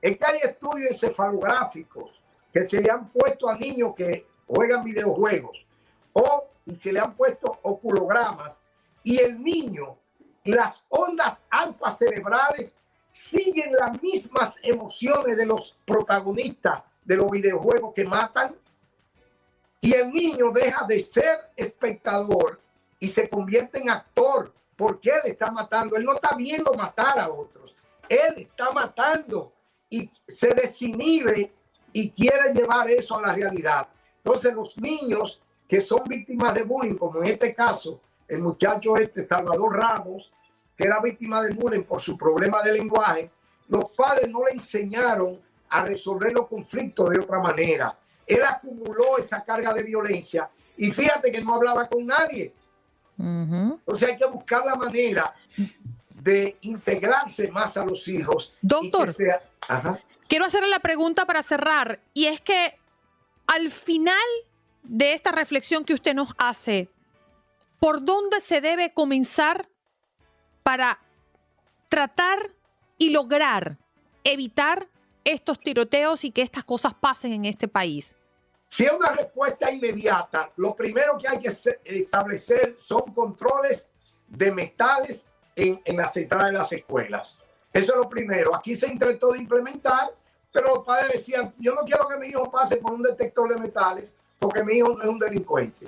[0.00, 2.10] Es que hay estudios encefalográficos
[2.52, 5.61] que se le han puesto a niños que juegan videojuegos
[6.12, 6.48] o
[6.80, 8.52] se le han puesto oculogramas
[9.02, 9.96] y el niño,
[10.44, 12.76] las ondas alfa cerebrales
[13.10, 18.54] siguen las mismas emociones de los protagonistas de los videojuegos que matan
[19.80, 22.60] y el niño deja de ser espectador
[23.00, 25.96] y se convierte en actor porque él está matando.
[25.96, 27.74] Él no está viendo matar a otros.
[28.08, 29.52] Él está matando
[29.90, 31.52] y se desinhibe
[31.92, 33.88] y quiere llevar eso a la realidad.
[34.18, 35.40] Entonces los niños
[35.72, 40.30] que son víctimas de bullying, como en este caso, el muchacho este, Salvador Ramos,
[40.76, 43.30] que era víctima de bullying por su problema de lenguaje,
[43.68, 47.98] los padres no le enseñaron a resolver los conflictos de otra manera.
[48.26, 52.52] Él acumuló esa carga de violencia y fíjate que no hablaba con nadie.
[53.86, 55.34] O sea, hay que buscar la manera
[56.10, 58.52] de integrarse más a los hijos.
[58.60, 59.08] Doctor,
[60.28, 62.78] quiero hacerle la pregunta para cerrar y es que
[63.46, 64.18] al final
[64.82, 66.90] de esta reflexión que usted nos hace,
[67.78, 69.68] ¿por dónde se debe comenzar
[70.62, 71.00] para
[71.88, 72.54] tratar
[72.98, 73.78] y lograr
[74.24, 74.88] evitar
[75.24, 78.16] estos tiroteos y que estas cosas pasen en este país?
[78.68, 81.52] Si es una respuesta inmediata, lo primero que hay que
[81.84, 83.88] establecer son controles
[84.26, 87.38] de metales en, en la central de las escuelas.
[87.72, 88.54] Eso es lo primero.
[88.54, 90.14] Aquí se intentó de implementar,
[90.50, 93.60] pero los padres decían, yo no quiero que mi hijo pase por un detector de
[93.60, 95.86] metales porque mi hijo no es un delincuente.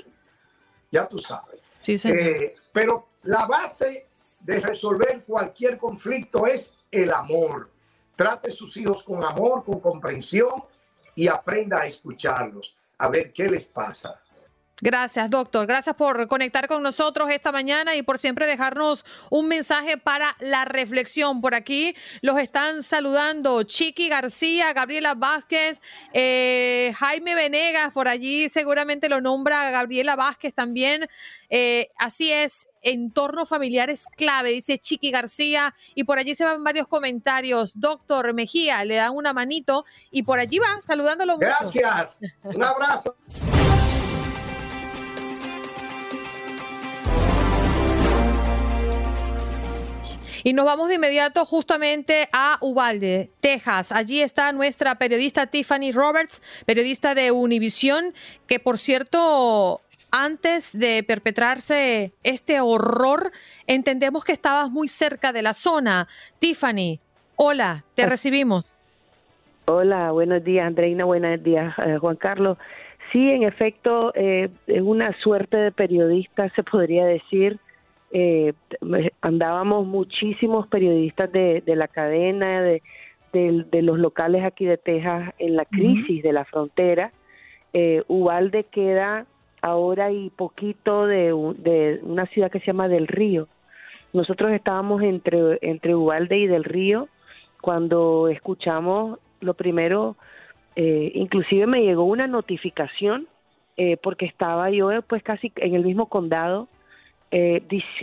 [0.93, 1.61] Ya tú sabes.
[1.83, 4.07] Sí, eh, pero la base
[4.39, 7.69] de resolver cualquier conflicto es el amor.
[8.15, 10.65] Trate a sus hijos con amor, con comprensión
[11.17, 14.21] y aprenda a escucharlos, a ver qué les pasa.
[14.81, 15.67] Gracias, doctor.
[15.69, 20.65] Gracias por conectar con nosotros esta mañana y por siempre dejarnos un mensaje para la
[20.65, 21.41] reflexión.
[21.41, 25.81] Por aquí los están saludando Chiqui García, Gabriela Vázquez,
[26.13, 31.09] eh, Jaime Venegas, por allí seguramente lo nombra Gabriela Vázquez también.
[31.51, 36.65] Eh, así es, entorno familiar es clave, dice Chiqui García, y por allí se van
[36.65, 37.79] varios comentarios.
[37.79, 41.47] Doctor Mejía, le dan una manito y por allí va saludándolo mucho.
[41.47, 43.17] Gracias, un abrazo.
[50.47, 53.93] Y nos vamos de inmediato justamente a Uvalde, Texas.
[53.93, 58.13] Allí está nuestra periodista Tiffany Roberts, periodista de Univision,
[58.47, 59.81] que por cierto,
[60.11, 63.33] antes de perpetrarse este horror,
[63.67, 66.09] entendemos que estabas muy cerca de la zona.
[66.41, 67.01] Tiffany,
[67.37, 68.07] hola, te ah.
[68.11, 68.75] recibimos.
[69.65, 72.59] Hola, buenos días, Andreina, buenos días, eh, Juan Carlos.
[73.15, 77.59] Sí, en efecto, eh, es una suerte de periodista, se podría decir
[78.17, 78.53] eh,
[79.21, 82.81] andábamos muchísimos periodistas de, la cadena, de,
[83.83, 87.11] los locales aquí de Texas en la crisis de la frontera.
[87.73, 89.27] Eh, Ubalde queda
[89.63, 93.49] ahora y poquito de, una ciudad que se llama Del Río.
[94.13, 97.09] Nosotros estábamos entre, entre Ubalde y Del Río
[97.61, 100.15] cuando escuchamos lo primero,
[100.77, 103.27] eh, inclusive me llegó una notificación
[103.77, 106.69] eh, porque estaba yo pues casi en el mismo condado
[107.37, 107.63] eh,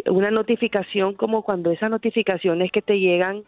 [0.09, 3.43] una notificación como cuando esas notificaciones que te llegan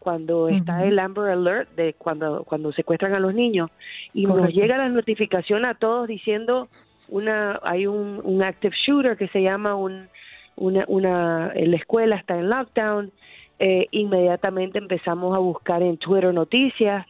[0.00, 3.70] cuando está el Amber Alert de cuando cuando secuestran a los niños
[4.12, 6.66] y nos llega la notificación a todos diciendo
[7.08, 10.08] una hay un, un active shooter que se llama un
[10.56, 13.12] una, una la escuela está en lockdown
[13.60, 17.06] eh, inmediatamente empezamos a buscar en Twitter noticias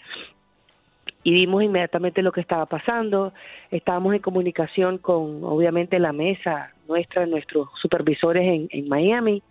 [1.23, 3.33] y vimos inmediatamente lo que estaba pasando.
[3.71, 9.43] Estábamos en comunicación con, obviamente, la mesa nuestra, nuestros supervisores en, Miami.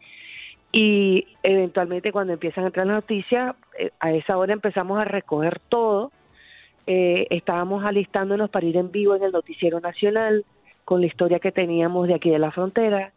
[0.72, 5.60] Y eventualmente cuando empiezan a entrar las noticias, eh, a esa hora empezamos a recoger
[5.70, 6.12] todo.
[6.86, 10.46] Eh, estábamos alistándonos para ir en vivo en el Noticiero Nacional
[10.86, 13.14] con la historia que teníamos de aquí de la frontera.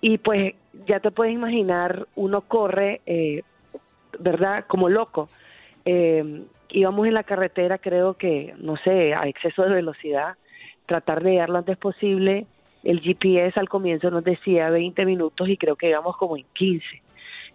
[0.00, 0.54] Y pues
[0.86, 3.42] ya te puedes imaginar, uno corre, eh,
[4.18, 4.64] ¿verdad?
[4.66, 5.28] Como loco.
[5.84, 10.34] Eh, íbamos en la carretera, creo que, no sé, a exceso de velocidad,
[10.86, 12.46] tratar de llegar lo antes posible.
[12.84, 16.84] El GPS al comienzo nos decía 20 minutos y creo que íbamos como en 15.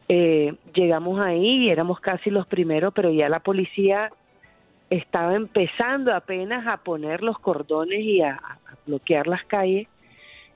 [0.10, 4.10] Eh, llegamos ahí y éramos casi los primeros, pero ya la policía
[4.90, 8.40] estaba empezando apenas a poner los cordones y a,
[8.88, 9.88] bloquear las calles.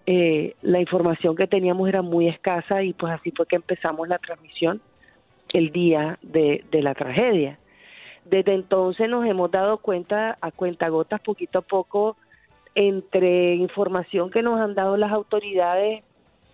[0.07, 4.17] Eh, la información que teníamos era muy escasa y pues así fue que empezamos la
[4.17, 4.81] transmisión
[5.53, 7.59] el día de, de la tragedia.
[8.25, 12.17] Desde entonces nos hemos dado cuenta a cuentagotas poquito a poco
[12.75, 16.03] entre información que nos han dado las autoridades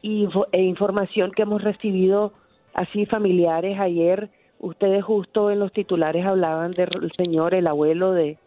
[0.01, 2.33] e información que hemos recibido
[2.73, 4.29] así familiares ayer.
[4.59, 8.37] Ustedes justo en los titulares hablaban del señor, el abuelo de,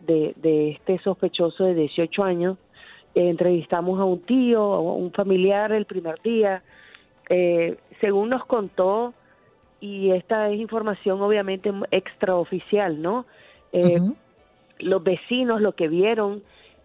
[0.00, 2.58] de, este sospechoso de 18 años.
[3.14, 6.62] entrevistamos a un tío, a un familiar el primer día.
[7.30, 9.14] Eh, según nos contó,
[9.80, 13.26] y esta es información obviamente extraoficial, ¿no?
[13.72, 13.98] Eh,
[14.78, 16.42] los vecinos lo que vieron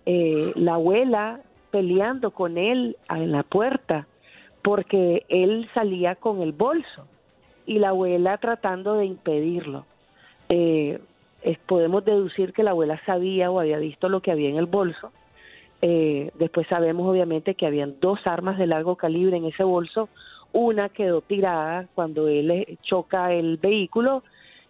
[0.10, 4.08] eh, la abuela peleando con él en la puerta
[4.62, 7.06] porque él salía con el bolso
[7.66, 9.86] y la abuela tratando de impedirlo.
[10.48, 11.02] Eh,
[11.66, 15.12] podemos deducir que la abuela sabía o había visto lo que había en el bolso.
[15.82, 20.08] Eh, después sabemos obviamente que habían dos armas de largo calibre en ese bolso.
[20.54, 24.24] Una quedó tirada cuando él choca el vehículo,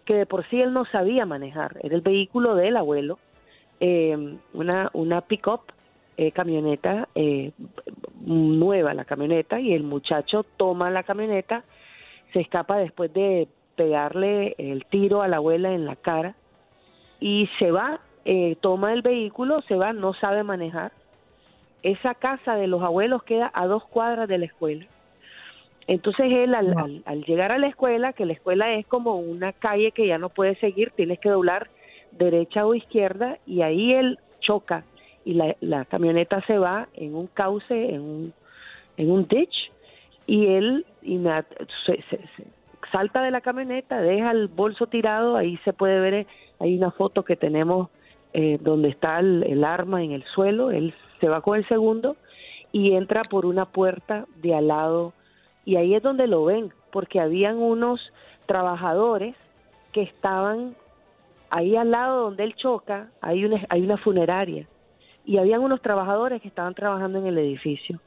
[0.03, 1.77] que de por sí él no sabía manejar.
[1.83, 3.19] Era el vehículo del abuelo
[3.79, 5.61] eh, una, una pick-up,
[6.17, 7.51] eh, camioneta eh,
[8.25, 11.63] nueva, la camioneta, y el muchacho toma la camioneta,
[12.33, 16.35] se escapa después de pegarle el tiro a la abuela en la cara
[17.19, 20.91] y se va, eh, toma el vehículo, se va, no sabe manejar.
[21.83, 24.85] Esa casa de los abuelos queda a dos cuadras de la escuela.
[25.85, 29.91] Entonces él al, al, llegar a la escuela, que la escuela es como una calle
[29.91, 31.69] que ya no puede seguir, tienes que doblar
[32.11, 34.83] derecha o izquierda y ahí él choca
[35.25, 38.33] y la, camioneta se va en un cauce, en un,
[38.95, 39.71] en un ditch
[40.25, 41.21] y él y
[41.85, 42.03] se,
[42.91, 46.27] salta de la camioneta, deja el bolso tirado, ahí se puede ver,
[46.59, 47.89] hay una foto que tenemos
[48.33, 52.15] eh, donde está el, arma en el suelo, él se va con el segundo
[52.71, 55.13] y entra por una puerta de al lado
[55.65, 58.13] y ahí es donde lo ven, porque habían unos
[58.45, 59.35] trabajadores
[59.91, 60.75] que estaban
[61.49, 64.67] ahí al lado donde él choca hay una, hay una funeraria
[65.27, 67.99] y habían unos trabajadores que estaban trabajando en el edificio.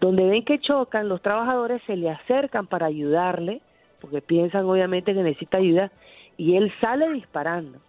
[0.00, 3.60] Donde ven que chocan, los trabajadores se le acercan para ayudarle,
[4.00, 5.90] porque piensan obviamente que necesita ayuda,
[6.36, 7.80] y él sale disparando.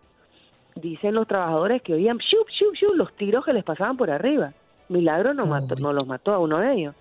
[0.74, 4.54] Dicen los trabajadores que oían shup, shup, shup, los tiros que les pasaban por arriba.
[4.88, 6.96] Milagro no, mató, no los mató a uno de ellos.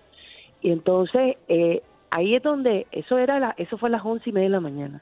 [0.61, 4.33] Y entonces eh, ahí es donde, eso era la, eso fue a las once y
[4.33, 5.01] media de la mañana.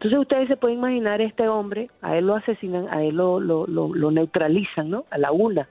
[0.00, 3.66] Entonces ustedes se pueden imaginar este hombre, a él lo asesinan, a él lo, lo,
[3.66, 5.04] lo, neutralizan, ¿no?
[5.10, 5.68] A la una.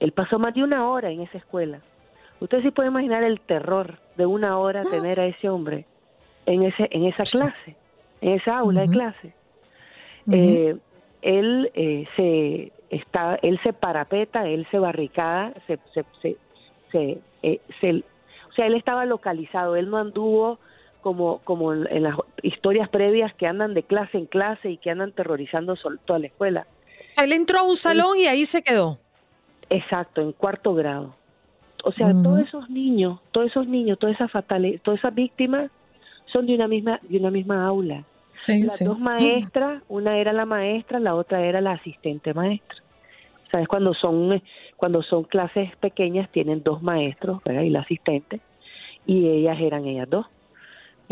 [0.00, 1.78] Él pasó más de una hora en esa escuela.
[2.40, 5.86] Ustedes se pueden imaginar el terror de una hora tener a ese hombre
[6.44, 7.76] en ese en esa clase,
[8.20, 9.32] en esa aula de clase.
[10.32, 10.76] Eh,
[11.22, 16.36] él eh, se está, él se parapeta, él se barricada, se, se,
[16.90, 20.58] se, eh, se, o sea, él estaba localizado, él no anduvo
[21.02, 25.12] como, como en las historias previas que andan de clase en clase y que andan
[25.12, 25.74] terrorizando
[26.06, 26.66] toda la escuela.
[27.22, 28.98] Él entró a un salón y ahí se quedó.
[29.68, 31.14] Exacto, en cuarto grado.
[31.84, 35.70] O sea, todos esos niños, todos esos niños, todas esas fatales, todas esas víctimas
[36.32, 38.04] son de una misma, de una misma aula.
[38.46, 42.78] Las dos maestras, una era la maestra, la otra era la asistente maestra.
[43.52, 43.68] ¿Sabes?
[43.68, 44.42] Cuando son,
[44.76, 47.62] cuando son clases pequeñas tienen dos maestros, ¿verdad?
[47.62, 48.40] Y la asistente,
[49.06, 50.26] y ellas eran ellas dos.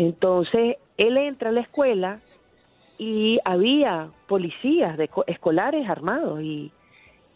[0.00, 2.20] Entonces, él entra a la escuela
[2.96, 6.72] y había policías de, escolares armados y,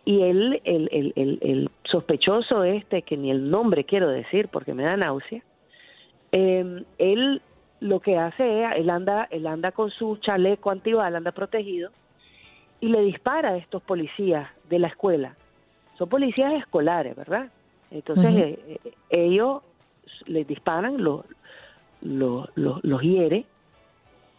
[0.07, 4.83] y él, el, el, el, sospechoso este, que ni el nombre quiero decir porque me
[4.83, 5.43] da náusea,
[6.33, 7.43] em, él
[7.81, 11.91] lo que hace es, él anda, él anda con su chaleco antibala, anda protegido,
[12.81, 15.37] y le dispara a estos policías de la escuela.
[15.99, 17.51] Son policías escolares, ¿verdad?
[17.91, 19.61] Entonces eh, eh, ellos
[20.25, 20.97] les disparan,
[22.05, 23.47] los, los, los, hiere,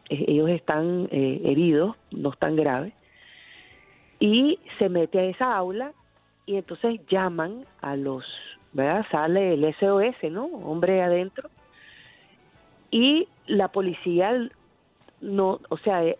[0.09, 2.93] eh, ellos están eh, heridos, no están graves,
[4.19, 5.91] y se mete a esa aula
[6.45, 8.23] y entonces llaman a los,
[8.71, 9.05] ¿verdad?
[9.11, 10.45] Sale el SOS, ¿no?
[10.45, 11.49] Hombre adentro,
[12.91, 14.49] y la policía
[15.21, 16.17] no, o sea, eh,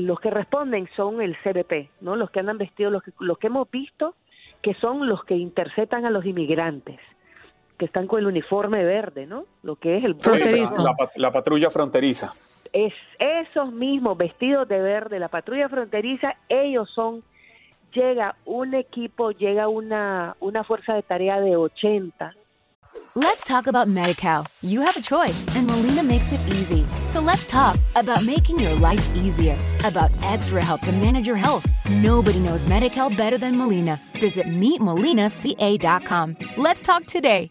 [0.00, 2.16] los que responden son el CBP, ¿no?
[2.16, 4.14] Los que andan vestidos, los que, los que hemos visto
[4.62, 6.98] que son los que interceptan a los inmigrantes
[7.78, 9.44] que están con el uniforme verde, ¿no?
[9.62, 10.16] Lo que es el
[11.16, 12.34] La, patrulla fronteriza.
[12.72, 17.22] Es esos mismos vestidos de verde, la patrulla fronteriza, ellos son,
[17.94, 22.34] llega un equipo, llega una, una fuerza de tarea de 80.
[23.14, 24.46] Let's talk about MediCal.
[24.60, 26.84] You have a choice and Molina makes it easy.
[27.08, 31.66] So let's talk about making your life easier, about extra help to manage your health.
[31.88, 34.00] Nobody knows MediCal better than Molina.
[34.20, 36.36] Visit meetmolinaca.com.
[36.56, 37.50] Let's talk today.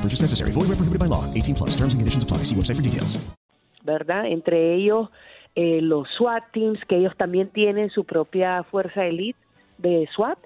[0.00, 0.52] Purchase necessary.
[0.52, 1.24] Void where prohibited by law.
[1.34, 1.70] 18 plus.
[1.76, 2.38] Terms and conditions apply.
[2.44, 3.18] See website for details.
[3.84, 4.26] ¿Verdad?
[4.26, 5.08] Entre ellos
[5.54, 9.38] eh, los SWAT teams, que ellos también tienen su propia fuerza elite
[9.78, 10.38] de SWAT.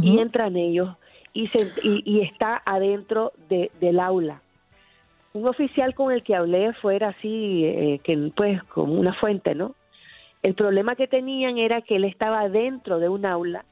[0.00, 0.96] y entran ellos
[1.32, 4.40] y, se, y, y está adentro de, del aula.
[5.34, 9.74] Un oficial con el que hablé fuera así, eh, que pues como una fuente, ¿no?
[10.42, 13.64] El problema que tenían era que él estaba dentro de un aula,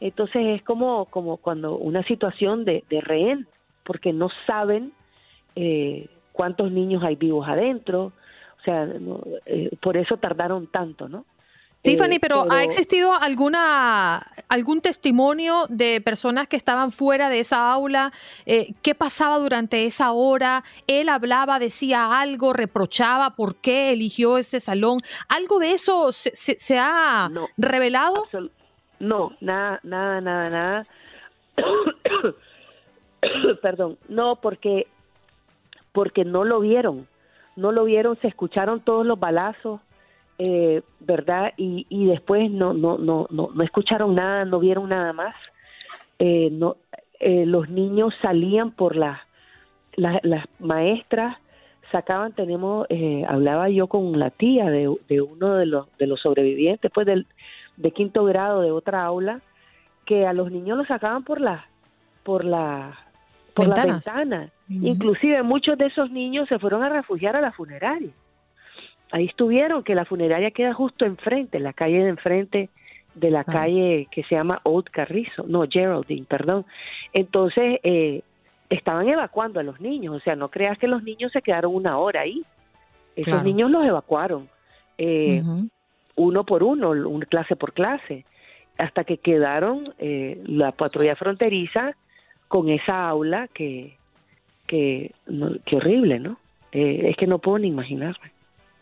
[0.00, 3.46] entonces es como, como cuando una situación de, de rehén,
[3.84, 4.92] porque no saben
[5.56, 8.04] eh, cuántos niños hay vivos adentro,
[8.60, 11.24] o sea, no, eh, por eso tardaron tanto, ¿no?
[11.82, 17.72] Tiffany, Eh, pero, ¿ha existido alguna algún testimonio de personas que estaban fuera de esa
[17.72, 18.12] aula?
[18.46, 20.62] Eh, ¿Qué pasaba durante esa hora?
[20.86, 25.00] ¿Él hablaba, decía algo, reprochaba por qué eligió ese salón?
[25.28, 27.28] ¿Algo de eso se, se- se ha
[27.58, 28.26] revelado?
[29.00, 30.82] No, nada, nada, nada, nada.
[33.62, 34.86] Perdón, no, porque
[35.92, 37.06] porque no lo vieron,
[37.54, 39.80] no lo vieron, se escucharon todos los balazos,
[40.38, 41.52] eh, ¿verdad?
[41.58, 45.34] Y, y después no, no, no, no, no escucharon nada, no vieron nada más.
[46.18, 46.76] Eh, no,
[47.20, 49.20] eh, los niños salían por las
[49.96, 51.36] la- las maestras
[51.92, 56.90] sacaban, tenemos, eh, hablaba yo con la tía de, uno de los, de los sobrevivientes,
[56.94, 57.26] pues del,
[57.76, 59.42] de quinto grado de otra aula,
[60.06, 61.66] que a los niños los sacaban por la,
[62.22, 62.98] por la,
[63.54, 64.50] por las Ventanas.
[64.70, 64.86] Ujú.
[64.86, 68.10] Inclusive muchos de esos niños se fueron a refugiar a la funeraria.
[69.10, 72.70] Ahí estuvieron, que la funeraria queda justo enfrente, en la calle de enfrente
[73.14, 76.64] de la calle que se llama Old Carrizo, no, Geraldine, perdón.
[77.12, 78.22] Entonces, eh,
[78.70, 81.98] estaban evacuando a los niños, o sea, no creas que los niños se quedaron una
[81.98, 82.42] hora ahí.
[83.14, 83.42] Esos Claro.
[83.44, 84.48] niños los evacuaron,
[84.96, 85.42] eh,
[86.16, 88.24] uno por uno, un- clase por clase,
[88.78, 91.94] hasta que quedaron eh, la patrulla fronteriza
[92.52, 93.96] con esa aula que,
[94.66, 95.10] que,
[95.64, 96.36] que horrible, ¿no?
[96.70, 98.30] Eh, es que no puedo ni imaginarme.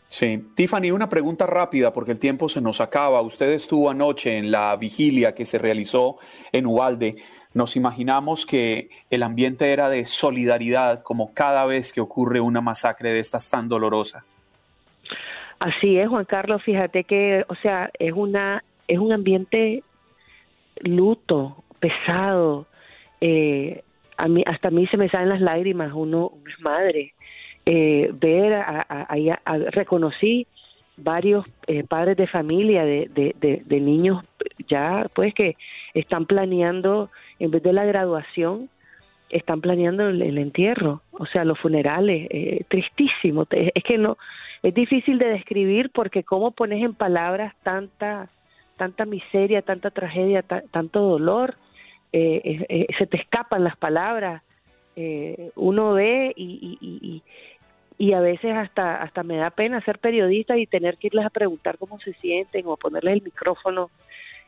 [0.09, 0.43] Sí.
[0.55, 3.21] Tiffany, una pregunta rápida porque el tiempo se nos acaba.
[3.21, 6.17] Usted estuvo anoche en la vigilia que se realizó
[6.51, 7.15] en Ubalde.
[7.53, 13.13] Nos imaginamos que el ambiente era de solidaridad como cada vez que ocurre una masacre
[13.13, 14.25] de estas tan dolorosa.
[15.59, 19.81] Así es, Juan Carlos, fíjate que, o sea, es una es un ambiente
[20.81, 22.65] luto, pesado.
[23.21, 23.83] Eh,
[24.17, 27.13] a mí hasta a mí se me salen las lágrimas, uno, es madre.
[27.65, 28.85] Eh, ver a,
[29.71, 30.47] reconocí
[30.97, 33.07] varios eh, padres de familia de,
[33.39, 34.23] de, niños
[34.67, 35.55] ya pues que
[35.93, 37.09] están planeando
[37.39, 38.69] en vez de la graduación
[39.29, 43.47] están planeando el, entierro, o sea, los funerales, eh, tristísimo.
[43.49, 44.17] Es que no,
[44.61, 48.29] es difícil de describir porque cómo pones en palabras tanta,
[48.77, 51.55] tanta miseria, tanta tragedia, ta- tanto dolor,
[52.13, 54.41] eh, eh, se te escapan las palabras.
[54.95, 57.23] Eh, uno ve y, y, y, y-
[57.97, 61.29] y a veces hasta, hasta me da pena ser periodista y tener que irles a
[61.29, 63.91] preguntar cómo se sienten o ponerles el micrófono.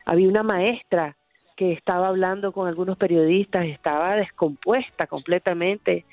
[0.06, 1.14] Había una maestra
[1.56, 6.04] que estaba hablando con algunos periodistas, estaba descompuesta completamente.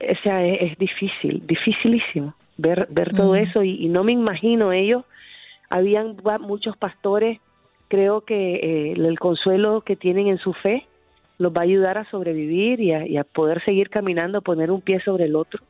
[0.00, 3.38] O sea, es, es difícil, dificilísimo ver, ver todo Mm.
[3.38, 5.04] eso y, no me imagino ellos.
[5.68, 7.40] Habían muchos pastores,
[7.94, 10.86] creo que eh, el consuelo que tienen en su fe
[11.38, 14.80] los va a ayudar a sobrevivir y a, y a poder seguir caminando, poner un
[14.80, 15.62] pie sobre el otro.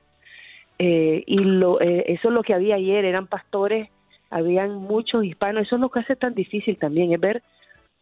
[0.78, 3.88] Eh, y lo, eh, eso es lo que había ayer, eran pastores,
[4.30, 7.42] habían muchos hispanos, eso es lo que hace tan difícil también, es ver,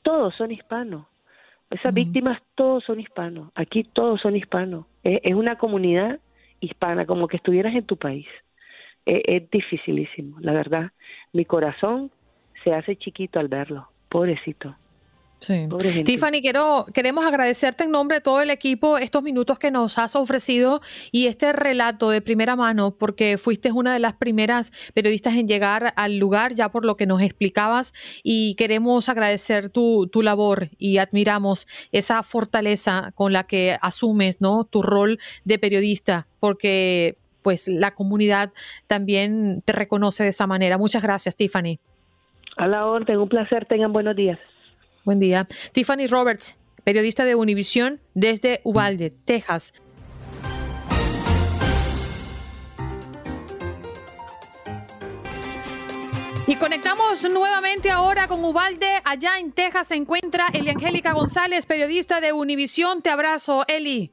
[0.03, 1.05] todos son hispanos,
[1.71, 6.19] esas víctimas todos son hispanos, aquí todos son hispanos, es, es una comunidad
[6.61, 8.27] hispana, como que estuvieras en tu país,
[9.05, 10.93] Eh, es dificilísimo, la verdad,
[11.33, 12.11] mi corazón
[12.63, 13.83] se hace chiquito al verlo,
[14.13, 14.77] pobrecito.
[15.41, 15.67] Sí.
[16.05, 20.15] Tiffany, quiero, queremos agradecerte en nombre de todo el equipo estos minutos que nos has
[20.15, 25.49] ofrecido y este relato de primera mano, porque fuiste una de las primeras periodistas en
[25.49, 27.93] llegar al lugar, ya por lo que nos explicabas,
[28.23, 34.63] y queremos agradecer tu, tu labor y admiramos esa fortaleza con la que asumes ¿no?
[34.63, 38.53] tu rol de periodista, porque pues la comunidad
[38.87, 40.79] también te reconoce de esa manera.
[40.79, 41.81] Muchas gracias, Tiffany.
[42.63, 44.39] A la orden, un placer, tengan buenos días.
[45.05, 45.49] Buen día.
[45.73, 49.73] Tiffany Roberts, periodista de Univisión desde Uvalde, Texas.
[56.47, 59.03] Y conectamos nuevamente ahora con Ubalde.
[59.05, 63.03] Allá en Texas se encuentra Eliangélica González, periodista de Univisión.
[63.03, 64.13] Te abrazo, Eli.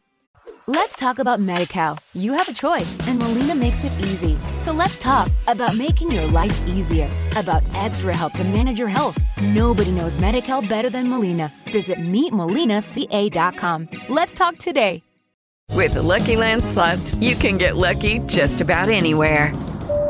[0.66, 2.00] Let's talk about MediCal.
[2.16, 4.39] You have a choice, and Molina makes it easy.
[4.70, 9.18] So let's talk about making your life easier, about extra help to manage your health.
[9.42, 11.52] Nobody knows MediCal better than Molina.
[11.72, 13.90] Visit meetmolinaca.com.
[14.10, 15.02] Let's talk today.
[15.74, 19.56] With the Lucky Land slots, you can get lucky just about anywhere.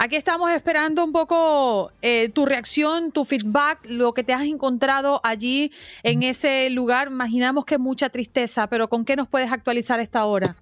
[0.00, 5.20] Aquí estamos esperando un poco eh, tu reacción, tu feedback, lo que te has encontrado
[5.24, 5.72] allí
[6.04, 7.08] en ese lugar.
[7.08, 10.54] Imaginamos que mucha tristeza, pero ¿con qué nos puedes actualizar esta hora?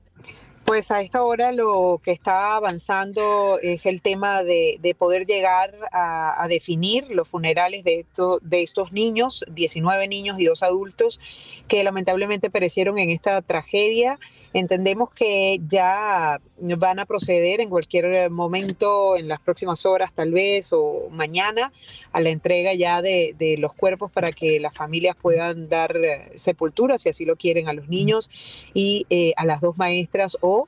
[0.64, 5.76] Pues a esta hora lo que está avanzando es el tema de, de poder llegar
[5.93, 11.20] a, a, definir los funerales de, esto, de estos niños, 19 niños y dos adultos
[11.68, 14.18] que lamentablemente perecieron en esta tragedia.
[14.57, 20.72] Entendemos que ya van a proceder en cualquier momento, en las próximas horas tal vez,
[20.72, 21.72] o mañana,
[22.12, 25.94] a la entrega ya de, los cuerpos para que las familias puedan dar
[26.34, 28.30] sepultura, si así lo quieren, a los niños
[28.72, 30.66] y eh, a las dos maestras, o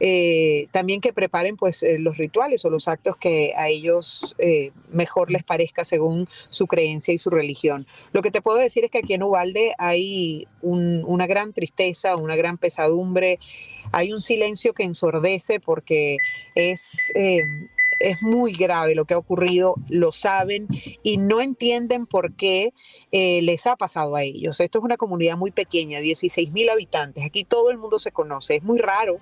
[0.00, 4.72] eh, también que preparen pues eh, los rituales o los actos que a ellos eh,
[4.92, 7.86] mejor les parezca según su creencia y su religión.
[8.12, 12.16] Lo que te puedo decir es que aquí en Ubalde hay un, una gran tristeza,
[12.16, 13.29] una gran pesadumbre,
[13.92, 16.16] hay un silencio que ensordece porque
[16.54, 17.12] es...
[17.14, 17.42] Eh,
[18.00, 20.66] es muy grave lo que ha ocurrido, lo saben
[21.02, 22.72] y no entienden por qué
[23.12, 24.58] eh, les ha pasado a ellos.
[24.58, 27.24] Esto es una comunidad muy pequeña, 16 mil habitantes.
[27.24, 28.56] Aquí todo el mundo se conoce.
[28.56, 29.20] Es muy raro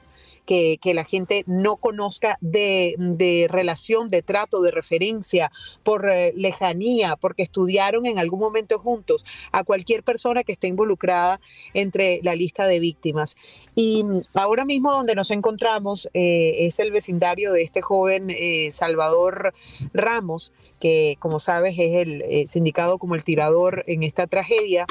[0.49, 7.43] que, la gente no conozca de, relación, de trato, de referencia, por eh, lejanía, porque
[7.43, 11.39] estudiaron en algún momento juntos a cualquier persona que esté involucrada
[11.75, 13.37] entre la lista de víctimas.
[13.75, 19.53] Y ahora mismo donde nos encontramos eh, es el vecindario de este joven eh, Salvador
[19.93, 24.87] Ramos, que como sabes es el sindicado como el tirador en esta tragedia.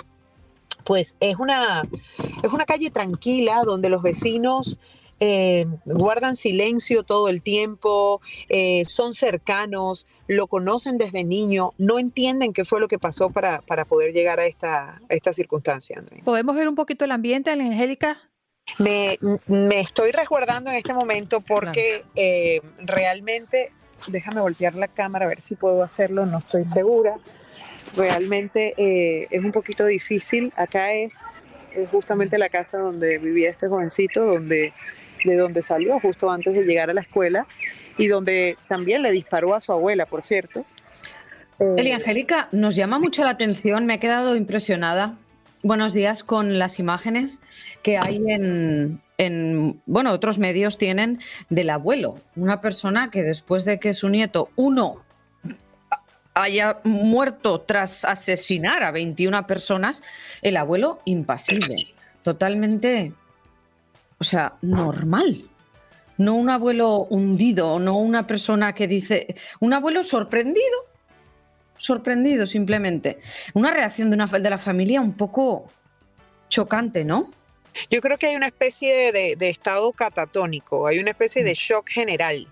[0.86, 1.82] Pues es una,
[2.44, 4.80] es una calle tranquila donde los vecinos
[5.20, 12.54] eh, guardan silencio todo el tiempo, eh, son cercanos, lo conocen desde niño, no entienden
[12.54, 15.98] qué fue lo que pasó para, para poder llegar a esta, a esta circunstancia.
[16.00, 16.22] André.
[16.24, 18.22] ¿Podemos ver un poquito el ambiente, Angélica?
[18.80, 22.12] Me, me, estoy resguardando en este momento porque claro.
[22.16, 23.72] eh, realmente,
[24.08, 27.18] déjame voltear la cámara a ver si puedo hacerlo, no estoy segura.
[27.96, 30.52] Realmente eh, es un poquito difícil.
[30.58, 31.16] Acá es,
[31.74, 34.74] es justamente la casa donde vivía este jovencito, donde
[35.24, 37.48] de donde salió justo antes de llegar a la escuela
[37.98, 40.66] y donde también le disparó a su abuela, por cierto.
[41.60, 45.16] Eli Angélica, nos llama mucho la atención, me he quedado impresionada.
[45.64, 47.40] Buenos días con las imágenes
[47.82, 53.80] que hay en, en, bueno, otros medios tienen del abuelo, una persona que después de
[53.80, 55.02] que su nieto, uno,
[56.36, 60.04] haya muerto tras asesinar a 21 personas,
[60.44, 63.14] el abuelo impasible, totalmente
[64.20, 65.44] o sea, normal.
[66.18, 70.86] No un abuelo hundido, no una persona que dice, un abuelo sorprendido,
[71.78, 73.20] sorprendido simplemente.
[73.54, 75.70] Una reacción de, una, de la familia un poco
[76.50, 77.32] chocante, ¿no?
[77.92, 81.88] Yo creo que hay una especie de, de estado catatónico, hay una especie de shock
[81.88, 82.48] general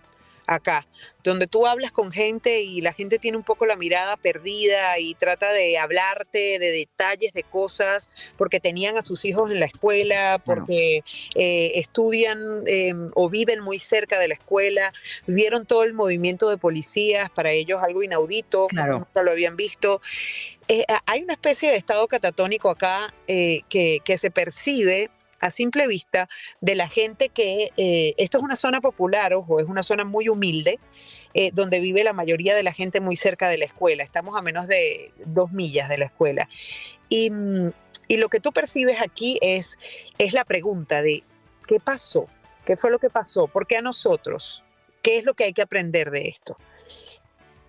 [0.48, 0.88] acá,
[1.24, 5.14] donde tú hablas con gente y la gente tiene un poco la mirada perdida y
[5.16, 10.42] trata de hablarte de detalles de cosas porque tenían a sus hijos en la escuela,
[10.44, 11.46] porque bueno.
[11.48, 14.94] eh, estudian eh, o viven muy cerca de la escuela,
[15.28, 19.00] vieron todo el movimiento de policías, para ellos algo inaudito, claro.
[19.00, 20.02] nunca lo habían visto.
[20.68, 25.88] Eh, hay una especie de estado catatónico acá eh, que, que se percibe a simple
[25.88, 26.28] vista
[26.62, 30.30] de la gente que eh, esto es una zona popular, ojo, es una zona muy
[30.30, 30.80] humilde,
[31.34, 34.04] eh, donde vive la mayoría de la gente muy cerca de la escuela.
[34.04, 36.50] Estamos a menos de dos millas de la escuela.
[37.10, 37.32] Y,
[38.08, 39.78] y lo que tú percibes aquí es,
[40.18, 41.24] es la pregunta de
[41.68, 42.28] ¿qué pasó?
[42.66, 43.48] ¿Qué fue lo que pasó?
[43.48, 44.64] ¿Por qué a nosotros?
[45.02, 46.58] ¿Qué es lo que hay que aprender de esto?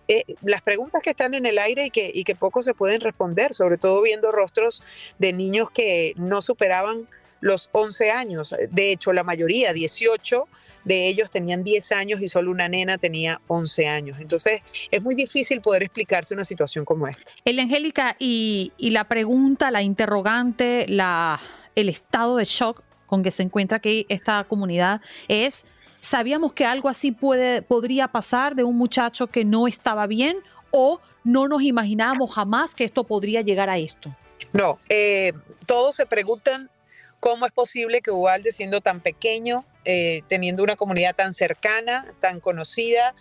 [0.08, 3.00] Eh, las preguntas que están en el aire y que, y que poco se pueden
[3.00, 4.82] responder, sobre todo viendo rostros
[5.18, 7.08] de niños que no superaban
[7.40, 8.54] los 11 años.
[8.70, 10.48] De hecho, la mayoría, 18,
[10.86, 14.18] de ellos tenían 10 años y solo una nena tenía 11 años.
[14.20, 17.32] Entonces es muy difícil poder explicarse una situación como esta.
[17.44, 21.40] El Angélica, y, y la pregunta, la interrogante, la,
[21.74, 25.64] el estado de shock con que se encuentra aquí esta comunidad es,
[25.98, 30.36] ¿sabíamos que algo así puede, podría pasar de un muchacho que no estaba bien
[30.70, 34.14] o no nos imaginábamos jamás que esto podría llegar a esto?
[34.52, 35.32] No, eh,
[35.66, 36.70] todos se preguntan
[37.26, 42.38] cómo es posible que Ubalde, siendo tan pequeño, eh, teniendo una comunidad tan cercana, tan
[42.38, 43.16] conocida,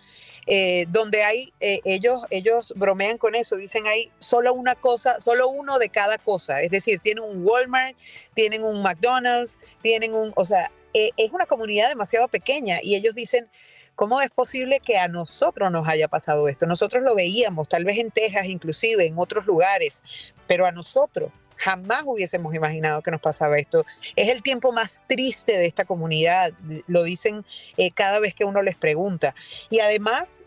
[0.46, 5.48] eh, donde hay, eh, ellos, ellos bromean con eso, dicen hay solo una cosa, solo
[5.48, 7.98] uno de cada cosa, es decir, tienen un Walmart,
[8.34, 13.16] tienen un McDonald's, tienen un, o sea, eh, es una comunidad demasiado pequeña y ellos
[13.16, 13.50] dicen,
[13.96, 16.68] ¿cómo es posible que a nosotros nos haya pasado esto?
[16.68, 20.04] Nosotros lo veíamos, tal vez en Texas, inclusive en otros lugares,
[20.46, 23.84] pero a nosotros jamás hubiésemos imaginado que nos pasaba esto.
[24.14, 26.52] Es el tiempo más triste de esta comunidad,
[26.86, 27.44] lo dicen
[27.76, 29.34] eh, cada vez que uno les pregunta.
[29.70, 30.46] Y además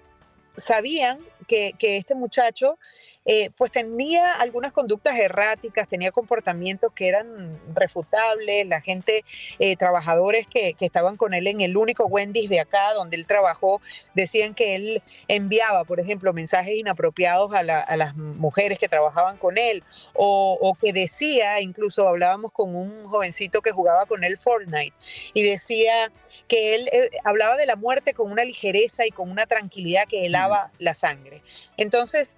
[0.56, 2.78] sabían que, que este muchacho
[3.26, 9.24] eh, pues tenía algunas conductas erráticas, tenía comportamientos que eran refutables, la gente,
[9.60, 13.28] eh, trabajadores que, que, estaban con él en el único Wendy's de acá donde él
[13.28, 13.82] trabajó,
[14.16, 19.38] decían que él enviaba, por ejemplo, mensajes inapropiados a, la, a las mujeres que trabajaban
[19.38, 24.38] con él, o, o, que decía, incluso hablábamos con un jovencito que jugaba con él
[24.38, 24.96] Fortnite,
[25.34, 26.12] y decía
[26.48, 30.26] que él eh, hablaba de la muerte con una ligereza y con una tranquilidad que
[30.26, 31.44] helaba la sangre.
[31.78, 32.38] Entonces,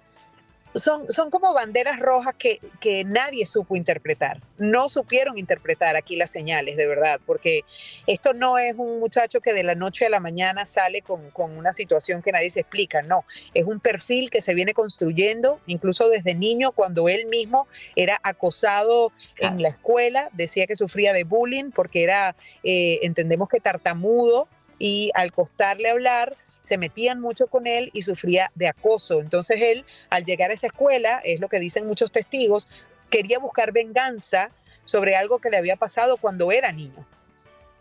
[0.74, 4.40] son, son como banderas rojas que, que, nadie supo interpretar.
[4.58, 7.62] No supieron interpretar aquí las señales, de verdad, porque
[8.06, 11.56] esto no es un muchacho que de la noche a la mañana sale con, con
[11.56, 16.08] una situación que nadie se explica, no, es un perfil que se viene construyendo, incluso
[16.08, 17.66] desde niño, cuando él mismo
[17.96, 23.60] era acosado en la escuela, decía que sufría de bullying porque era, eh, entendemos que
[23.60, 24.48] tartamudo
[24.78, 29.20] y al costarle hablar, se metían mucho con él y sufría de acoso.
[29.20, 32.68] Entonces él, al llegar a esa escuela, es lo que dicen muchos testigos,
[33.10, 34.50] quería buscar venganza
[34.84, 37.06] sobre algo que le había pasado cuando era niño.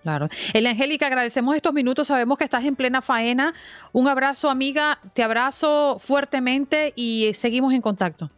[0.02, 0.30] Claro.
[0.54, 2.08] Elia Angélica, agradecemos estos minutos.
[2.08, 3.54] Sabemos que estás en plena faena.
[3.92, 5.00] Un abrazo, amiga.
[5.14, 8.32] Te abrazo fuertemente y seguimos en contacto.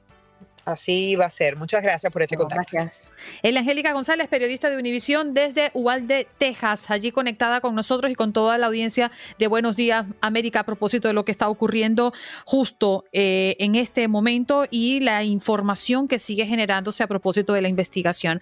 [0.66, 1.58] Así va a ser.
[1.58, 2.72] Muchas gracias por este no, contacto.
[2.72, 3.12] Gracias.
[3.42, 8.32] El Angélica González, periodista de Univisión desde Uvalde, Texas, allí conectada con nosotros y con
[8.32, 12.14] toda la audiencia de Buenos Días América a propósito de lo que está ocurriendo
[12.46, 17.68] justo eh, en este momento y la información que sigue generándose a propósito de la
[17.68, 18.42] investigación.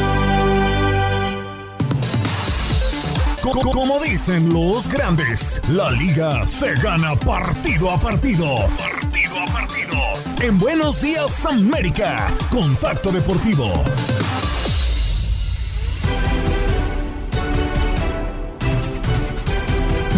[3.41, 8.45] Como dicen los grandes, la liga se gana partido a partido.
[8.77, 9.97] Partido a partido.
[10.43, 13.65] En Buenos Días América, Contacto Deportivo.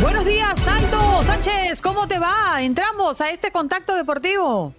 [0.02, 2.62] Buenos días, Santo Sánchez, ¿cómo te va?
[2.62, 4.74] Entramos a este Contacto Deportivo.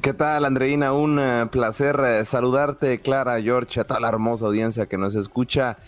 [0.00, 0.92] ¿Qué tal, Andreina?
[0.92, 5.78] Un uh, placer uh, saludarte, Clara, George, a toda la hermosa audiencia que nos escucha.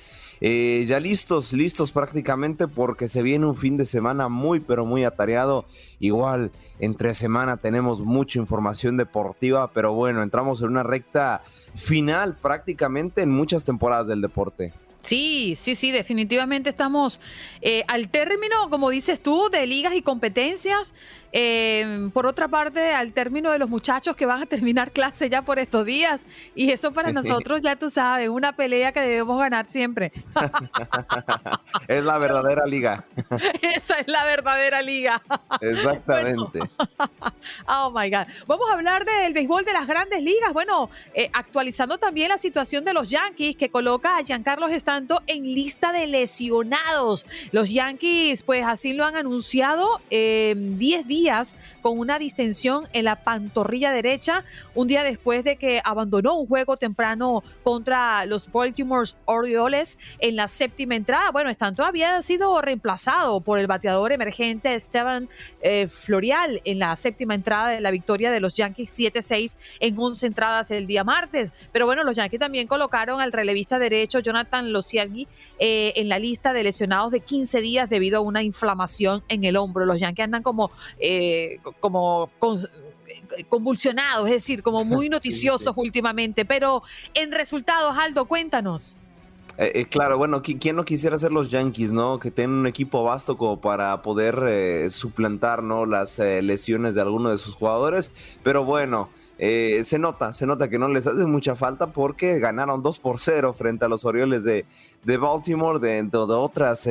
[0.44, 5.04] Eh, ya listos, listos prácticamente porque se viene un fin de semana muy, pero muy
[5.04, 5.66] atareado.
[6.00, 11.44] Igual, entre semana tenemos mucha información deportiva, pero bueno, entramos en una recta
[11.76, 14.72] final prácticamente en muchas temporadas del deporte.
[15.00, 17.20] Sí, sí, sí, definitivamente estamos
[17.60, 20.92] eh, al término, como dices tú, de ligas y competencias.
[21.32, 25.42] Eh, por otra parte, al término de los muchachos que van a terminar clase ya
[25.42, 26.26] por estos días.
[26.54, 30.12] Y eso para nosotros, ya tú sabes, una pelea que debemos ganar siempre.
[31.88, 33.04] es la verdadera liga.
[33.62, 35.22] Esa es la verdadera liga.
[35.60, 36.58] Exactamente.
[36.58, 36.72] Bueno.
[37.66, 38.26] Oh my God.
[38.46, 40.52] Vamos a hablar del béisbol de las grandes ligas.
[40.52, 45.42] Bueno, eh, actualizando también la situación de los Yankees, que coloca a Giancarlo Estanto en
[45.44, 47.26] lista de lesionados.
[47.52, 50.54] Los Yankees, pues así lo han anunciado, 10 eh,
[51.06, 51.06] días
[51.82, 54.44] con una distensión en la pantorrilla derecha,
[54.74, 60.48] un día después de que abandonó un juego temprano contra los Baltimore Orioles en la
[60.48, 61.30] séptima entrada.
[61.30, 65.28] Bueno, Estanto había sido reemplazado por el bateador emergente Esteban
[65.60, 70.26] eh, Florial en la séptima entrada de la victoria de los Yankees 7-6 en 11
[70.26, 71.52] entradas el día martes.
[71.70, 75.28] Pero bueno, los Yankees también colocaron al relevista derecho Jonathan Lociagui
[75.60, 79.56] eh, en la lista de lesionados de 15 días debido a una inflamación en el
[79.56, 79.86] hombro.
[79.86, 80.72] Los Yankees andan como...
[80.98, 81.11] Eh,
[81.80, 86.44] como con, eh, convulsionados, es decir, como muy noticiosos últimamente.
[86.44, 86.82] Pero
[87.14, 88.96] en resultados, Aldo, cuéntanos.
[89.58, 92.18] Eh, eh, claro, bueno, ¿quién no quisiera ser los Yankees, no?
[92.18, 95.84] Que tienen un equipo vasto como para poder eh, suplantar, ¿no?
[95.84, 98.12] Las lesiones de alguno de sus jugadores.
[98.42, 103.00] Pero bueno, se nota, se nota que no les hace mucha falta porque ganaron 2
[103.00, 104.64] por 0 frente a los Orioles de,
[105.04, 106.88] de Baltimore dentro de otros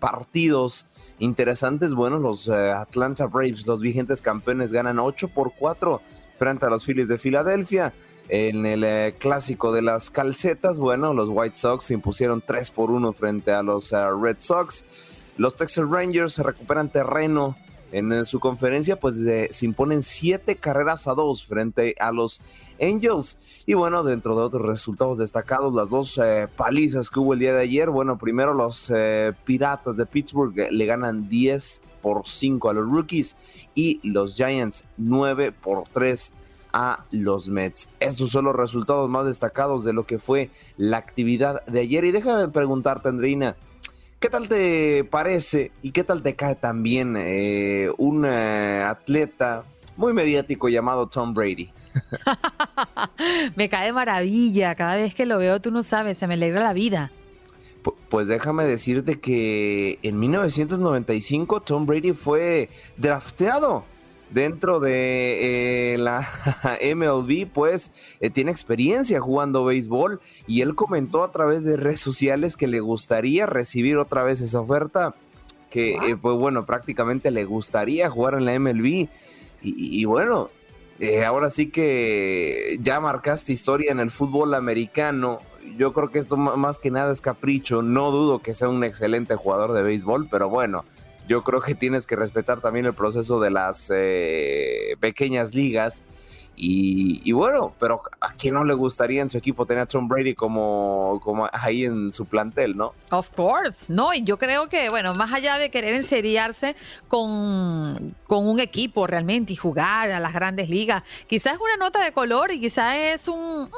[0.00, 0.86] partidos
[1.18, 1.94] interesantes.
[1.94, 6.00] Bueno, los Atlanta Braves, los vigentes campeones, ganan 8 por 4
[6.36, 7.92] frente a los Phillies de Filadelfia.
[8.28, 12.90] En el eh, clásico de las calcetas, bueno, los White Sox se impusieron 3 por
[12.90, 14.84] 1 frente a los eh, Red Sox.
[15.36, 17.56] Los Texas Rangers recuperan terreno
[17.92, 22.40] en, eh, su conferencia, pues se imponen 7 carreras a 2 frente a los
[22.80, 23.38] Angels.
[23.66, 26.20] Y bueno, dentro de otros resultados destacados, las dos
[26.56, 27.90] palizas que hubo el día de ayer.
[27.90, 28.92] Bueno, primero los
[29.44, 33.36] Piratas de Pittsburgh le ganan 10 por 5 a los Rookies
[33.74, 36.34] y los Giants 9 por 3
[36.72, 37.88] a los Mets.
[38.00, 42.04] Estos son los resultados más destacados de lo que fue la actividad de ayer.
[42.04, 43.56] Y déjame preguntarte, Andreina,
[44.22, 49.64] ¿qué tal te parece y qué tal te cae también eh, un eh, atleta
[49.96, 51.72] muy mediático llamado Tom Brady?
[53.56, 56.72] me cae maravilla, cada vez que lo veo tú no sabes, se me alegra la
[56.72, 57.10] vida.
[58.08, 63.84] Pues déjame decirte que en 1995 Tom Brady fue drafteado
[64.32, 66.28] dentro de eh, la
[66.94, 72.56] MLB, pues eh, tiene experiencia jugando béisbol y él comentó a través de redes sociales
[72.56, 75.14] que le gustaría recibir otra vez esa oferta,
[75.70, 79.08] que eh, pues bueno, prácticamente le gustaría jugar en la MLB
[79.64, 80.50] y, bueno,
[81.24, 85.38] ahora sí que ya marcaste historia en el fútbol americano.
[85.78, 87.80] Yo creo que esto más que nada es capricho.
[87.80, 90.84] No dudo que sea un excelente jugador de béisbol, pero bueno,
[91.28, 96.02] yo creo que tienes que respetar también el proceso de las eh, pequeñas ligas.
[96.54, 100.34] Y, bueno, pero ¿a quién no le gustaría en su equipo tener a Tom Brady
[100.34, 102.92] como, como ahí en su plantel, no?
[103.10, 106.76] Of course, no, y yo creo que, bueno, más allá de querer enseriarse
[107.08, 112.04] con, con un equipo realmente y jugar a las grandes ligas, quizás es una nota
[112.04, 113.68] de color y quizás es un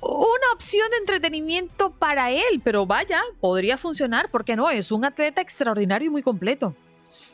[0.00, 4.70] una opción de entretenimiento para él, pero vaya, podría funcionar, porque no?
[4.70, 6.74] Es un atleta extraordinario y muy completo.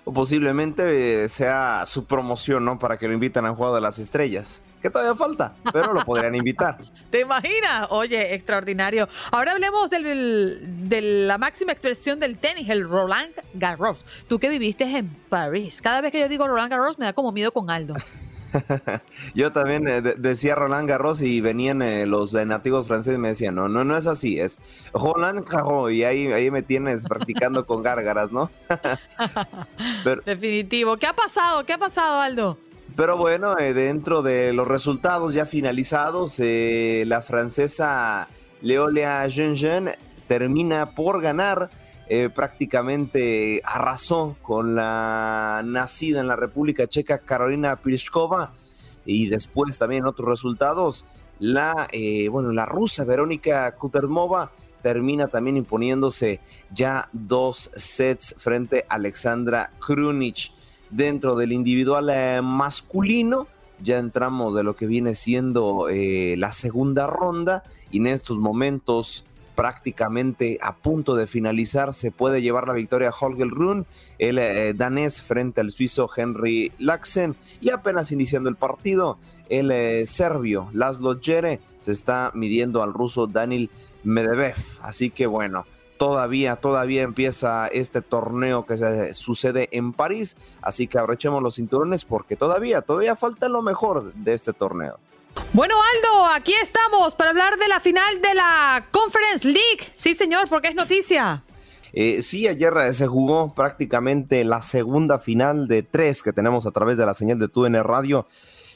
[0.04, 2.78] O posiblemente sea su promoción, ¿no?
[2.78, 4.62] Para que lo inviten a Juego de las Estrellas.
[4.80, 6.78] Que todavía falta, pero lo podrían invitar.
[7.10, 7.88] ¿Te imaginas?
[7.90, 9.08] Oye, extraordinario.
[9.30, 14.06] Ahora hablemos de la máxima expresión del tenis, el Roland Garros.
[14.26, 15.82] Tú que viviste en París.
[15.82, 17.94] Cada vez que yo digo Roland Garros me da como miedo con Aldo.
[19.34, 23.54] Yo también eh, decía Roland Garros y venían eh, los nativos franceses y me decían,
[23.54, 24.58] no, no, no es así, es
[24.92, 28.50] Roland Garros y ahí, ahí me tienes practicando con gárgaras, ¿no?
[30.24, 30.96] Definitivo.
[30.96, 31.64] ¿Qué ha pasado?
[31.64, 32.58] ¿Qué ha pasado, Aldo?
[32.96, 38.28] Pero bueno, eh, dentro de los resultados ya finalizados, la francesa
[38.62, 39.92] Leolia Jean
[40.26, 41.70] termina por ganar
[42.12, 48.52] eh, prácticamente arrasó con la nacida en la República Checa Carolina Pliskova
[49.06, 51.04] y después también otros resultados.
[51.38, 54.50] La, eh, bueno, la rusa Verónica Kutermova
[54.82, 56.40] termina también imponiéndose
[56.74, 60.50] ya dos sets frente a Alexandra Krunic.
[60.90, 63.46] Dentro del individual eh, masculino,
[63.84, 69.24] ya entramos de lo que viene siendo la segunda ronda y en estos momentos
[69.60, 71.92] prácticamente a punto de finalizar.
[71.92, 73.84] Se puede llevar la victoria Holger Rune,
[74.18, 77.36] el eh, danés frente al suizo Henry Laxen.
[77.60, 79.18] Y apenas iniciando el partido,
[79.50, 83.68] el eh, serbio Laszlo Jere se está midiendo al ruso Daniel
[84.02, 84.56] Medvedev.
[84.80, 85.66] Así que bueno,
[85.98, 90.38] todavía, todavía empieza este torneo que se sucede en París.
[90.62, 94.98] Así que aprovechemos los cinturones porque todavía, todavía falta lo mejor de este torneo.
[95.52, 99.90] Bueno, Aldo, aquí estamos para hablar de la final de la Conference League.
[99.94, 101.42] Sí, señor, porque es noticia.
[101.92, 106.70] Eh, sí, ayer eh, se jugó prácticamente la segunda final de tres que tenemos a
[106.70, 108.26] través de la señal de TUN Radio.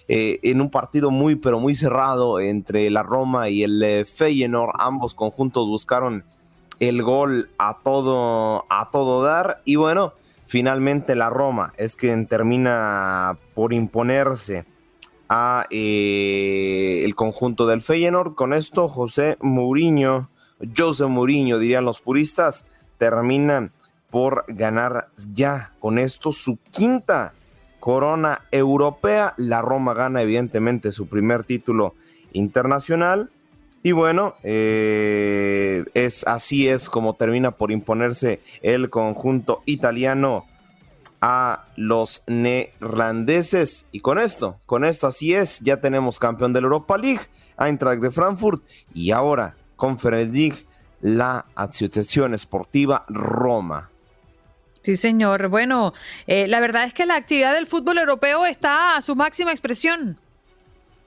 [0.09, 4.75] Eh, en un partido muy, pero muy cerrado entre la Roma y el Feyenoord.
[4.79, 6.25] Ambos conjuntos buscaron
[6.81, 9.63] el gol a todo, a todo dar.
[9.65, 10.13] Y bueno,
[10.47, 14.67] finalmente la Roma es quien termina por imponerse
[15.71, 18.35] eh, el conjunto del Feyenoord.
[18.35, 20.31] Con esto, José Mourinho,
[20.77, 22.67] José Mourinho, dirían los puristas,
[22.99, 23.71] termina
[24.11, 27.35] por ganar ya con esto su quinta
[27.81, 29.35] corona europea.
[29.37, 31.95] La Roma gana evidentemente su primer título
[32.33, 33.31] internacional.
[33.83, 40.47] Y bueno, eh, es así es como termina por imponerse el conjunto italiano
[41.27, 43.87] a los neerlandeses.
[43.91, 47.23] Y con esto, con esto así es, ya tenemos campeón de la Europa League,
[47.59, 48.63] Eintracht de Frankfurt
[48.93, 50.67] y ahora Conference League,
[51.01, 53.89] la Asociación Esportiva Roma.
[54.83, 55.49] Sí, señor.
[55.49, 55.95] Bueno,
[56.27, 60.21] eh, la verdad es que la actividad del fútbol europeo está a su máxima expresión.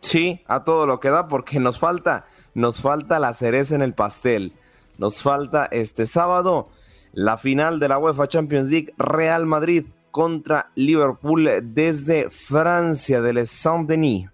[0.01, 3.93] Sí, a todo lo que da, porque nos falta, nos falta la cereza en el
[3.93, 4.53] pastel.
[4.97, 6.69] Nos falta este sábado
[7.13, 9.85] la final de la UEFA Champions League Real Madrid
[10.17, 14.27] contra Liverpool desde Francia, del Saint-Denis.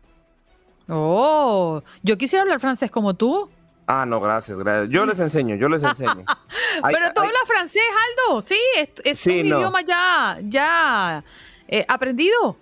[0.87, 3.49] Oh, yo quisiera hablar francés como tú.
[3.85, 4.89] Ah, no, gracias, gracias.
[4.91, 6.23] Yo les enseño, yo les enseño.
[6.87, 7.83] Pero tú hablas francés,
[8.29, 8.39] Aldo.
[8.41, 9.57] Sí, es, es Sí, un no.
[9.57, 11.21] idioma ya, ya
[11.67, 12.55] eh, aprendido.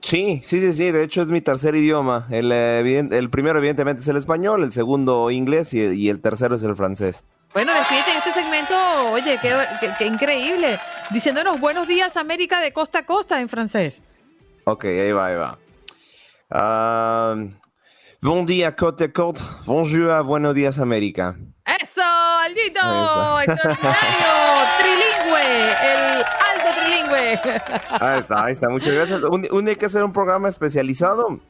[0.00, 0.90] Sí, sí, sí, sí.
[0.90, 2.26] De hecho, es mi tercer idioma.
[2.30, 6.56] El, eh, el primero, evidentemente, es el español, el segundo, inglés y, y el tercero
[6.56, 7.24] es el francés.
[7.56, 8.74] Bueno, despídete en este segmento,
[9.12, 10.78] oye, qué, qué- qué increíble.
[11.08, 14.02] Diciéndonos buenos días, América, de costa a costa en francés.
[14.64, 15.58] Ok, ahí va, ahí va.
[16.50, 17.34] Ah,
[18.20, 19.40] bon día, Côte à Côte.
[19.64, 21.34] Bonjour, buenos días, América.
[21.82, 22.80] ¡Eso, Aldito!
[22.82, 24.34] Ahí ¡Extraordinario!
[24.78, 25.70] ¡Trilingüe!
[25.82, 27.40] ¡El alto trilingüe!
[28.00, 28.68] Ahí está, ahí está.
[28.68, 29.22] Muchas gracias.
[29.22, 31.40] Un, un día hay que hacer un programa especializado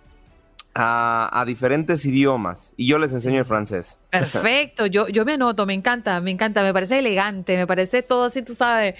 [0.78, 3.98] a, diferentes idiomas y yo les enseño el francés.
[4.10, 8.24] Perfecto, yo, yo me anoto, me encanta, me encanta, me parece elegante, me parece todo
[8.24, 8.94] así, tú sabes,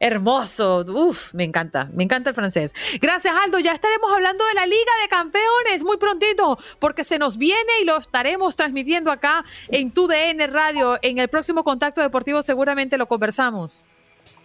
[0.00, 0.84] hermoso.
[0.88, 2.74] Uf, me encanta, me encanta el francés.
[3.00, 3.58] Gracias, Aldo.
[3.58, 7.84] Ya estaremos hablando de la Liga de Campeones muy prontito, porque se nos viene y
[7.84, 10.98] lo estaremos transmitiendo acá en tu DN Radio.
[11.02, 13.84] En el próximo contacto deportivo seguramente lo conversamos.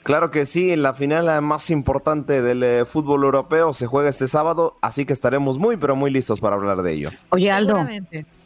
[0.04, 4.78] Claro que sí, la final más importante del eh, fútbol europeo se juega este sábado,
[4.82, 7.10] así que estaremos muy, pero muy listos para hablar de ello.
[7.30, 7.78] Oye, Aldo,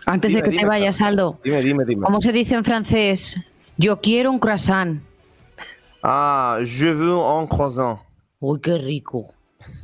[0.05, 1.01] antes Dime, de que dime, te vayas.
[1.01, 2.03] Aldo, Dime, dime, dime.
[2.05, 3.35] ¿cómo se dice en francés?
[3.77, 5.01] Yo quiero un croissant.
[6.01, 7.99] Ah, je veux un croissant.
[8.39, 9.33] Uy, qué rico.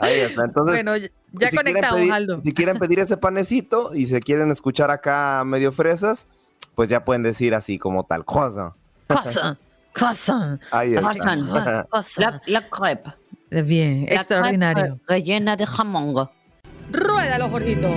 [0.00, 0.44] Ahí está.
[0.44, 2.40] Entonces, Bueno, ya- si conectamos, pedir- Aldo.
[2.40, 6.26] Si quieren pedir ese panecito y se quieren escuchar acá medio fresas,
[6.74, 8.74] pues ya pueden decir así como tal, croissant.
[9.06, 9.56] Croissant,
[9.92, 10.58] croissant.
[10.70, 11.12] Ahí está.
[11.88, 12.20] Croissant.
[12.20, 13.10] La, la crepe.
[13.50, 14.84] Bien, La extraordinario.
[14.84, 16.28] crepe rellena de jamón.
[16.90, 17.88] Ruédalo, Jorgito.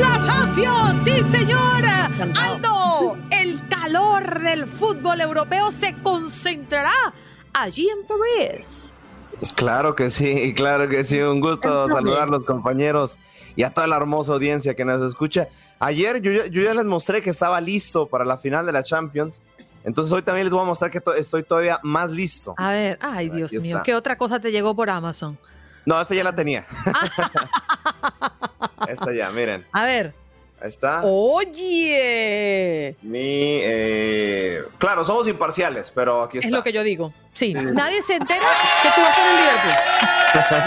[0.00, 2.10] La Champions, sí señora.
[2.40, 6.92] Aldo, el calor del fútbol europeo se concentrará
[7.52, 8.91] allí en París.
[9.56, 11.20] Claro que sí, claro que sí.
[11.20, 13.18] Un gusto saludar los compañeros
[13.56, 15.48] y a toda la hermosa audiencia que nos escucha.
[15.80, 18.82] Ayer yo, ya- yo ya les mostré que estaba listo para la final de la
[18.82, 19.42] Champions.
[19.84, 22.54] Entonces hoy también les voy a mostrar que to- estoy todavía más listo.
[22.56, 23.82] A ver, ay Dios Aquí mío, está.
[23.84, 25.36] ¿qué otra cosa te llegó por Amazon?
[25.84, 26.64] No, esta ya la tenía.
[28.88, 29.66] esta ya, miren.
[29.72, 30.14] A ver.
[30.62, 31.02] Ahí está.
[31.04, 32.94] Oye.
[33.02, 36.46] Mi, eh, Claro, somos imparciales, pero aquí está.
[36.46, 37.12] Es lo que yo digo.
[37.32, 38.46] Sí, nadie se entera
[38.82, 39.72] que tú vas por el Liverpool.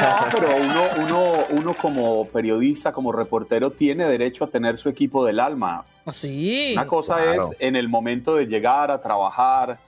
[0.01, 5.25] No, pero uno, uno, uno como periodista, como reportero, tiene derecho a tener su equipo
[5.25, 5.85] del alma.
[6.13, 6.73] Sí.
[6.73, 7.51] Una cosa claro.
[7.51, 9.79] es en el momento de llegar a trabajar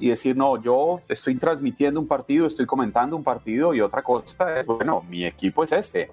[0.00, 4.58] y decir, no, yo estoy transmitiendo un partido, estoy comentando un partido, y otra cosa
[4.58, 6.10] es, bueno, mi equipo es este.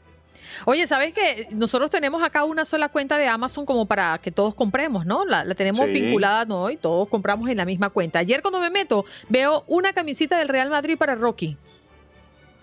[0.66, 4.56] Oye, ¿sabes que nosotros tenemos acá una sola cuenta de Amazon como para que todos
[4.56, 5.26] compremos, ¿no?
[5.26, 5.92] La, la tenemos Sí.
[5.92, 6.70] vinculada, ¿no?
[6.70, 8.20] Y todos compramos en la misma cuenta.
[8.20, 11.58] Ayer cuando me meto, veo una camisita del Real Madrid para Rocky.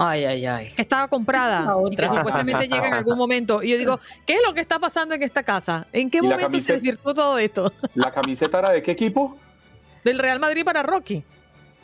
[0.03, 0.73] Ay, ay, ay.
[0.75, 3.63] que estaba comprada y que supuestamente llega en algún momento.
[3.63, 5.87] Y yo digo, ¿qué es lo que está pasando en esta casa?
[5.93, 6.73] ¿En qué ¿Y la momento se camiseta?
[6.75, 7.71] desvirtuó todo esto?
[7.95, 9.37] ¿La camiseta era de qué equipo?
[10.03, 11.23] Del Real Madrid para Rocky.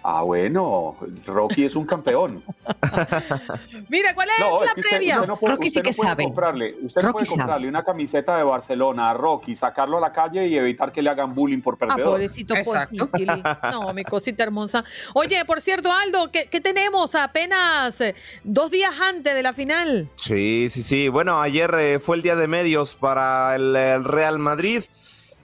[0.09, 0.97] Ah, bueno,
[1.27, 2.41] Rocky es un campeón.
[3.89, 5.17] Mira, ¿cuál es No, la es que usted, previa?
[5.17, 6.25] usted no puede, Rocky sí usted no que puede sabe.
[6.25, 7.39] comprarle, usted no Rocky puede sabe.
[7.39, 11.11] comprarle una camiseta de Barcelona a Rocky, sacarlo a la calle y evitar que le
[11.11, 12.13] hagan bullying por Ah, perdedor.
[12.13, 13.09] pobrecito, Exacto.
[13.09, 13.43] pobrecito.
[13.73, 14.85] No, mi cosita hermosa.
[15.15, 20.09] Oye, por cierto, Aldo, ¿qué, qué tenemos apenas eh, dos días antes de la final?
[20.15, 21.09] Sí, sí, sí.
[21.09, 24.85] Bueno, ayer eh, fue el día de medios para el, el Real Madrid.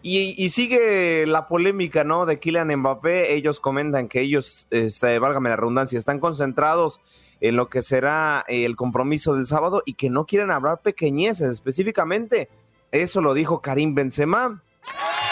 [0.04, 2.26] Y, sigue la polémica, ¿no?
[2.26, 3.34] De Kylian Mbappé.
[3.34, 7.00] Ellos comentan que ellos, este, válgame la redundancia, están concentrados
[7.40, 11.50] en lo que será eh, el compromiso del sábado y que no quieren hablar pequeñeces.
[11.50, 12.48] Específicamente,
[12.90, 14.62] eso lo dijo Karim Benzema,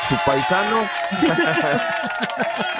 [0.09, 0.79] su paisano.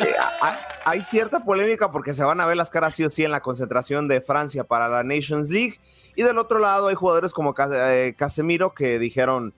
[0.01, 3.25] Eh, ha- hay cierta polémica porque se van a ver las caras sí o sí
[3.25, 5.79] en la concentración de Francia para la Nations League.
[6.17, 9.53] Y del otro lado hay jugadores como eh, Casemiro que dijeron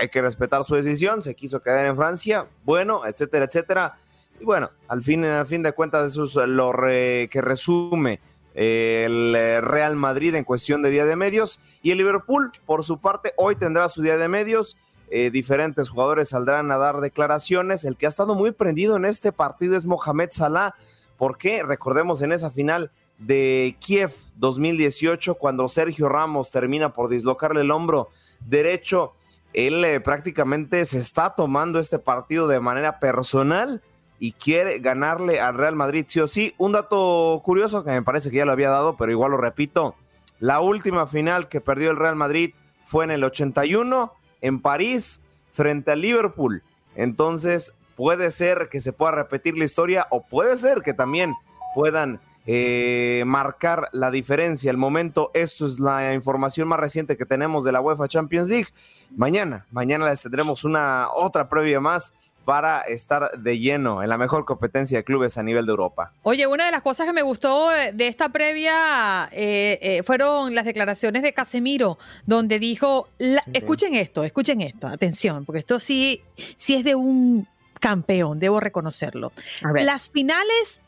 [0.00, 3.96] hay que respetar su decisión, se quiso quedar en Francia, bueno, etcétera, etcétera.
[4.40, 8.20] Y bueno, al fin, al fin de cuentas eso es lo re- que resume
[8.54, 12.98] eh, el Real Madrid en cuestión de día de medios y el Liverpool, por su
[13.00, 14.76] parte, hoy tendrá su día de medios.
[15.08, 17.84] Eh, diferentes jugadores saldrán a dar declaraciones.
[17.84, 20.74] El que ha estado muy prendido en este partido es Mohamed Salah.
[21.16, 27.70] porque Recordemos en esa final de Kiev 2018, cuando Sergio Ramos termina por dislocarle el
[27.70, 28.08] hombro
[28.40, 29.14] derecho,
[29.56, 33.82] él eh, prácticamente se está tomando este partido de manera personal
[34.18, 36.54] y quiere ganarle al Real Madrid sí o sí.
[36.58, 39.94] Un dato curioso que me parece que ya lo había dado, pero igual lo repito,
[40.40, 42.52] la última final que perdió el Real Madrid
[42.82, 46.62] fue en el 81 en París frente al Liverpool.
[46.94, 51.34] Entonces puede ser que se pueda repetir la historia o puede ser que también
[51.74, 54.70] puedan eh, marcar la diferencia.
[54.70, 58.68] El momento, esto es la información más reciente que tenemos de la UEFA Champions League.
[59.16, 62.12] Mañana, mañana les tendremos una otra previa más
[62.46, 66.12] para estar de lleno en la mejor competencia de clubes a nivel de Europa.
[66.22, 70.54] Oye, una de las cosas que me gustó eh, de esta previa eh, eh, fueron
[70.54, 73.08] las declaraciones de Casemiro, donde dijo,
[73.52, 76.22] escuchen esto, escuchen esto, atención, porque esto sí,
[76.54, 77.48] sí es de un
[77.80, 79.32] campeón, debo reconocerlo.
[79.80, 80.80] Las finales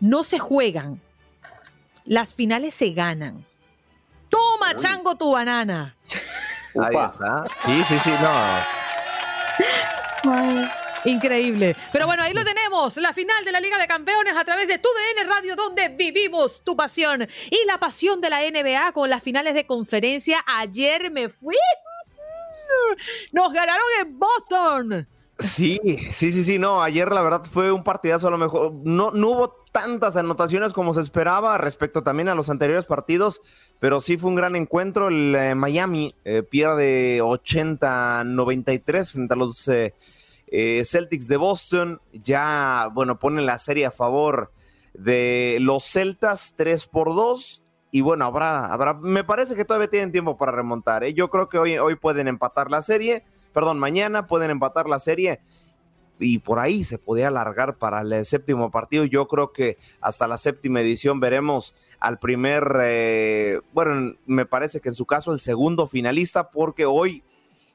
[0.00, 1.00] no se juegan,
[2.04, 3.44] las finales se ganan.
[4.28, 5.96] Toma, chango, tu banana.
[6.80, 7.46] Ahí está.
[7.64, 8.30] Sí, sí, sí, no.
[11.04, 11.76] Increíble.
[11.92, 14.78] Pero bueno, ahí lo tenemos, la final de la Liga de Campeones a través de
[14.78, 19.22] tu DN Radio, donde vivimos tu pasión y la pasión de la NBA con las
[19.22, 20.44] finales de conferencia.
[20.46, 21.56] Ayer me fui.
[23.32, 25.08] Nos ganaron en Boston.
[25.38, 25.80] Sí,
[26.10, 29.28] sí, sí, sí, no, ayer la verdad fue un partidazo a lo mejor, no, no
[29.28, 33.40] hubo tantas anotaciones como se esperaba respecto también a los anteriores partidos,
[33.78, 39.68] pero sí fue un gran encuentro, el eh, Miami eh, pierde 80-93 frente a los
[39.68, 39.94] eh,
[40.84, 44.52] Celtics de Boston, ya, bueno, ponen la serie a favor
[44.94, 47.62] de los Celtas 3 por 2,
[47.92, 51.58] y bueno, habrá, habrá, me parece que todavía tienen tiempo para remontar, yo creo que
[51.58, 53.22] hoy, hoy pueden empatar la serie,
[53.52, 55.38] perdón, mañana pueden empatar la serie
[56.18, 59.04] y por ahí se podía alargar para el séptimo partido.
[59.04, 64.88] Yo creo que hasta la séptima edición veremos al primer, eh, bueno, me parece que
[64.88, 67.22] en su caso el segundo finalista, porque hoy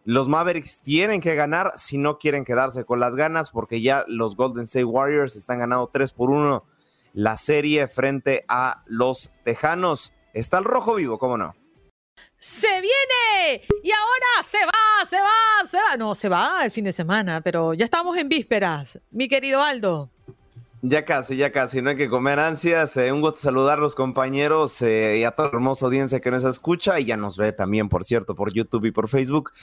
[0.05, 4.35] los Mavericks tienen que ganar si no quieren quedarse con las ganas, porque ya los
[4.35, 6.63] Golden State Warriors están ganando 3 por 1
[7.13, 10.13] la serie frente a los Tejanos.
[10.33, 11.55] Está el rojo vivo, ¿cómo no?
[12.43, 15.95] Se viene y ahora se va, se va, se va.
[15.97, 20.09] No, se va el fin de semana, pero ya estamos en vísperas, mi querido Aldo.
[20.81, 22.97] Ya casi, ya casi, no hay que comer ansias.
[22.97, 26.31] Eh, un gusto saludar a los compañeros eh, y a toda la hermosa audiencia que
[26.31, 29.53] nos escucha y ya nos ve también, por cierto, por YouTube y por Facebook.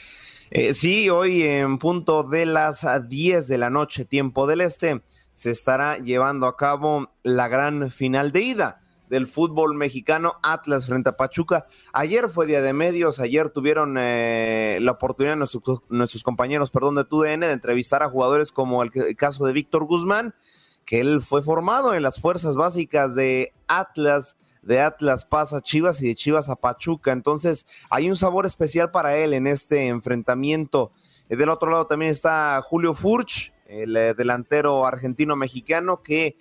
[0.51, 5.03] Eh, sí, hoy en punto de las 10 de la noche, tiempo del este,
[5.35, 11.08] se estará llevando a cabo la gran final de ida del fútbol mexicano, Atlas frente
[11.08, 11.66] a Pachuca.
[11.92, 17.04] Ayer fue día de medios, ayer tuvieron eh, la oportunidad nuestros, nuestros, compañeros, perdón, de
[17.04, 20.36] TUDN de entrevistar a jugadores como el, caso de Víctor Guzmán,
[20.84, 26.06] que él fue formado en las fuerzas básicas de Atlas, de Atlas pasa Chivas y
[26.06, 27.11] de Chivas a Pachuca.
[27.11, 30.92] Entonces hay un sabor especial para él en este enfrentamiento.
[31.28, 36.36] Eh, del otro lado también está Julio Furch, el eh, delantero argentino-mexicano que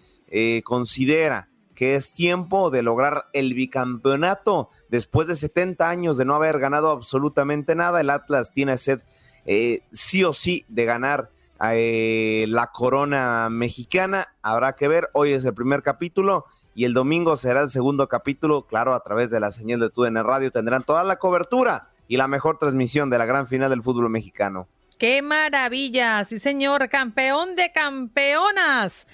[0.64, 1.50] considera
[1.80, 4.70] que es tiempo de lograr el bicampeonato.
[4.90, 9.00] Después de 70 años de no haber ganado absolutamente nada, el Atlas tiene sed
[9.46, 11.30] eh, sí o sí de ganar
[11.72, 14.28] eh, la corona mexicana.
[14.42, 16.44] Habrá que ver, hoy es el primer capítulo
[16.76, 18.68] y el domingo será el segundo capítulo.
[18.68, 22.28] Claro, a través de la señal de TUDN Radio tendrán toda la cobertura y la
[22.28, 24.68] mejor transmisión de la gran final del fútbol mexicano.
[24.98, 26.26] ¡Qué maravilla!
[26.26, 29.08] Sí, señor, campeón de campeonas.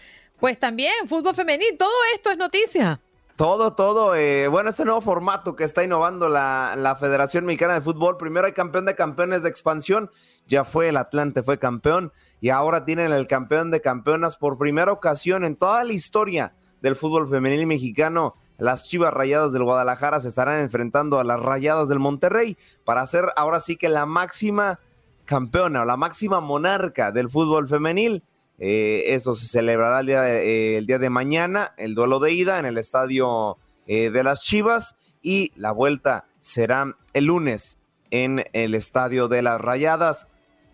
[0.45, 3.01] Pues también, fútbol femenil, todo esto es noticia.
[3.35, 4.13] Todo, todo.
[4.13, 8.17] Eh, bueno, este nuevo formato que está innovando la, la, Federación Mexicana de Fútbol.
[8.17, 10.11] Primero hay campeón de campeones de expansión.
[10.45, 12.13] Ya fue el Atlante, fue campeón.
[12.41, 16.95] Y ahora tienen el campeón de campeonas por primera ocasión en toda la historia del
[16.95, 18.35] fútbol femenil mexicano.
[18.59, 23.31] Las Chivas Rayadas del Guadalajara se estarán enfrentando a las Rayadas del Monterrey para ser
[23.35, 24.79] ahora sí que la máxima
[25.25, 28.21] campeona o la máxima monarca del fútbol femenil.
[28.59, 32.31] Eh, eso se celebrará el día, de, eh, el día, de, mañana, el duelo de
[32.31, 37.79] ida en el estadio eh, de las Chivas y la vuelta será el lunes
[38.11, 40.27] en el estadio de las Rayadas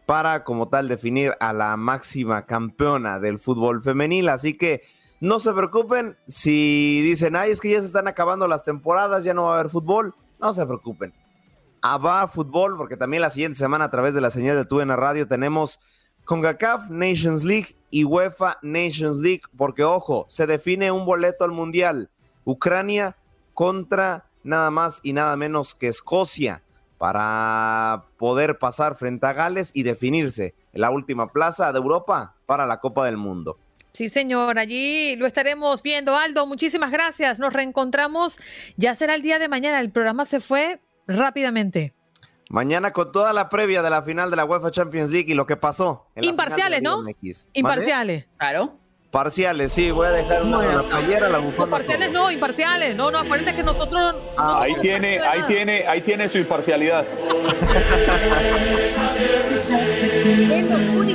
[0.06, 4.30] para como tal definir a la máxima campeona del fútbol femenil.
[4.30, 4.84] Así que
[5.20, 9.34] no se preocupen si dicen, ay, es que ya se están acabando las temporadas, ya
[9.34, 10.14] no va a haber fútbol.
[10.40, 11.14] No se preocupen.
[11.82, 14.90] Ah, va fútbol porque también la siguiente semana a través de la señal de TUN
[14.90, 15.80] Radio tenemos
[16.26, 22.10] CONCACAF Nations League y UEFA Nations League, porque ojo, se define un boleto al Mundial.
[22.46, 23.18] Ucrania
[23.54, 26.64] contra nada más y nada menos que Escocia
[26.98, 32.66] para poder pasar frente a Gales y definirse en la última plaza de Europa para
[32.66, 33.58] la Copa del Mundo.
[33.94, 36.16] Sí, señor, allí lo estaremos viendo.
[36.16, 37.40] Aldo, muchísimas gracias.
[37.40, 38.40] Nos reencontramos.
[38.78, 39.82] Ya será el día de mañana.
[39.82, 41.94] El programa se fue rápidamente.
[42.52, 45.46] Mañana con toda la previa de la final de la UEFA Champions League y lo
[45.46, 46.08] que pasó.
[46.16, 47.02] En Imparciales, ¿no?
[47.54, 48.28] Imparciales.
[48.38, 48.78] Claro.
[49.12, 51.66] Parciales, sí, voy a dejar una la playera, la bufanda.
[51.66, 52.96] No, parciales no, imparciales.
[52.96, 54.16] No, no, acuérdate que nosotros.
[54.38, 57.06] Ah, ahí tiene, ahí tiene, ahí tiene su imparcialidad.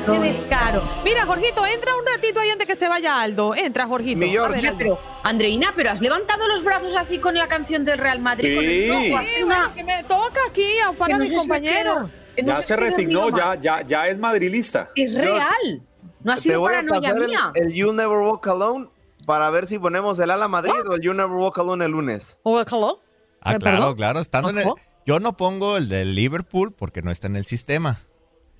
[0.07, 0.82] qué descaro.
[1.05, 3.55] Mira, Jorgito, entra un ratito ahí antes que se vaya Aldo.
[3.55, 4.18] Entra, Jorgito.
[4.18, 4.72] Mi George.
[4.76, 8.51] Pero, Andreina, pero has levantado los brazos así con la canción del Real Madrid.
[8.51, 8.55] Sí.
[8.57, 10.66] Con el trozo, bueno, que me toca aquí
[10.99, 12.11] para mis compañeros.
[12.36, 14.90] Ya se resignó, ya, ya, ya es madrilista.
[14.94, 15.80] Es real.
[16.26, 17.52] No ha Te sido voy a paranoia pasar el, mía.
[17.54, 18.88] el You Never Walk Alone
[19.26, 22.38] para ver si ponemos el Ala Madrid o el You Never Walk Alone el lunes.
[22.42, 23.00] ¿O hello?
[23.40, 23.94] Ah, Eh, claro, ¿perdón?
[23.94, 24.18] claro.
[24.20, 24.68] Estando en el-
[25.06, 27.98] yo no pongo el del Liverpool porque no está en el sistema.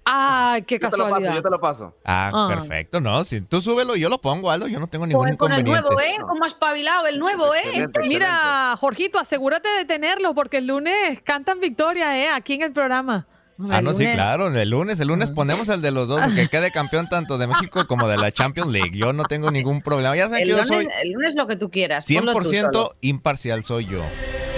[0.04, 1.34] Ay, qué Yo te lo paso, casualidad.
[1.34, 1.96] yo te lo paso.
[2.04, 2.48] Ah, Ah.
[2.48, 3.24] perfecto, ¿no?
[3.24, 5.64] Si tú súbelo y yo lo pongo, Aldo, yo no tengo ningún Joder, con el
[5.64, 6.14] nuevo, ¿eh?
[6.20, 7.58] ¿Cómo ha espabilado el nuevo, eh?
[7.64, 8.08] Excelente, excelente.
[8.14, 12.28] Mira, Jorgito, asegúrate de tenerlo porque el lunes cantan victoria, ¿eh?
[12.28, 13.26] Aquí en el programa.
[13.70, 14.48] Ah, no, sí, claro.
[14.54, 17.86] El lunes, el lunes ponemos el de los dos, que quede campeón tanto de México
[17.86, 18.90] como de la Champions League.
[18.92, 20.14] Yo no tengo ningún problema.
[20.14, 22.07] Ya saben El que yo lunes, soy el lunes lo que tú quieras.
[22.12, 22.94] ponlo tú 100% solo.
[23.00, 24.02] imparcial, soy yo.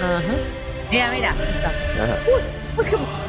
[0.01, 0.21] Ajá.
[0.91, 1.33] Mira, mira.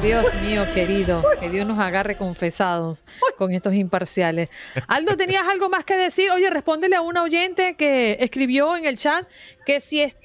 [0.03, 3.03] Dios mío, querido, que Dios nos agarre confesados
[3.37, 4.49] con estos imparciales.
[4.87, 6.31] Aldo, ¿tenías algo más que decir?
[6.31, 9.27] Oye, respóndele a una oyente que escribió en el chat
[9.67, 10.17] que si es-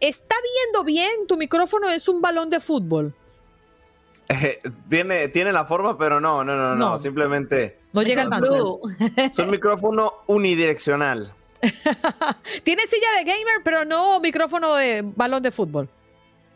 [0.00, 0.34] está
[0.64, 3.14] viendo bien, tu micrófono es un balón de fútbol.
[4.28, 4.58] Eh,
[4.88, 6.98] tiene, tiene la forma, pero no, no, no, no, No.
[6.98, 8.80] simplemente No llega tanto.
[9.16, 11.32] es un micrófono unidireccional.
[12.62, 15.88] Tiene silla de gamer, pero no micrófono de balón de fútbol.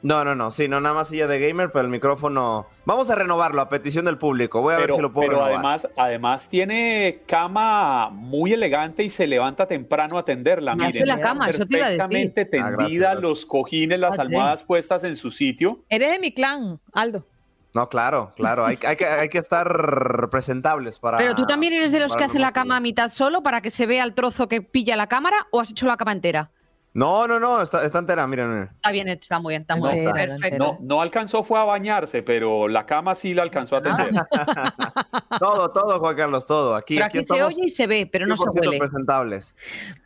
[0.00, 2.66] No, no, no, sí, no nada más silla de gamer, pero el micrófono.
[2.84, 4.60] Vamos a renovarlo a petición del público.
[4.60, 5.54] Voy a ver si lo puedo pero renovar.
[5.54, 10.76] además, además tiene cama muy elegante y se levanta temprano a atenderla.
[10.76, 12.04] Me hace Miren, la cama, eso te iba a decir.
[12.06, 14.20] perfectamente Ah, tendida, los cojines, las Ah, sí.
[14.20, 15.80] almohadas puestas en su sitio.
[15.88, 17.26] Eres de mi clan, Aldo.
[17.74, 18.64] No, claro, claro.
[18.64, 21.18] Hay, hay que, hay que estar presentables para.
[21.18, 23.70] Pero tú también eres de los que hace la cama a mitad solo para que
[23.70, 26.50] se vea el trozo que pilla la cámara o has hecho la cama entera.
[26.94, 28.50] No, no, no, está, está entera, miren.
[28.50, 28.70] miren.
[28.74, 30.12] Está bien, está muy bien, está muy No, bien.
[30.12, 30.58] Perfecto.
[30.58, 34.08] No, no alcanzó, fue a bañarse, pero la cama sí la alcanzó a atender.
[35.38, 36.74] Todo, todo, Juan Carlos, todo.
[36.74, 38.78] Aquí, Pero aquí aquí se oye y se ve, pero no se 100% huele.
[38.78, 39.54] presentables.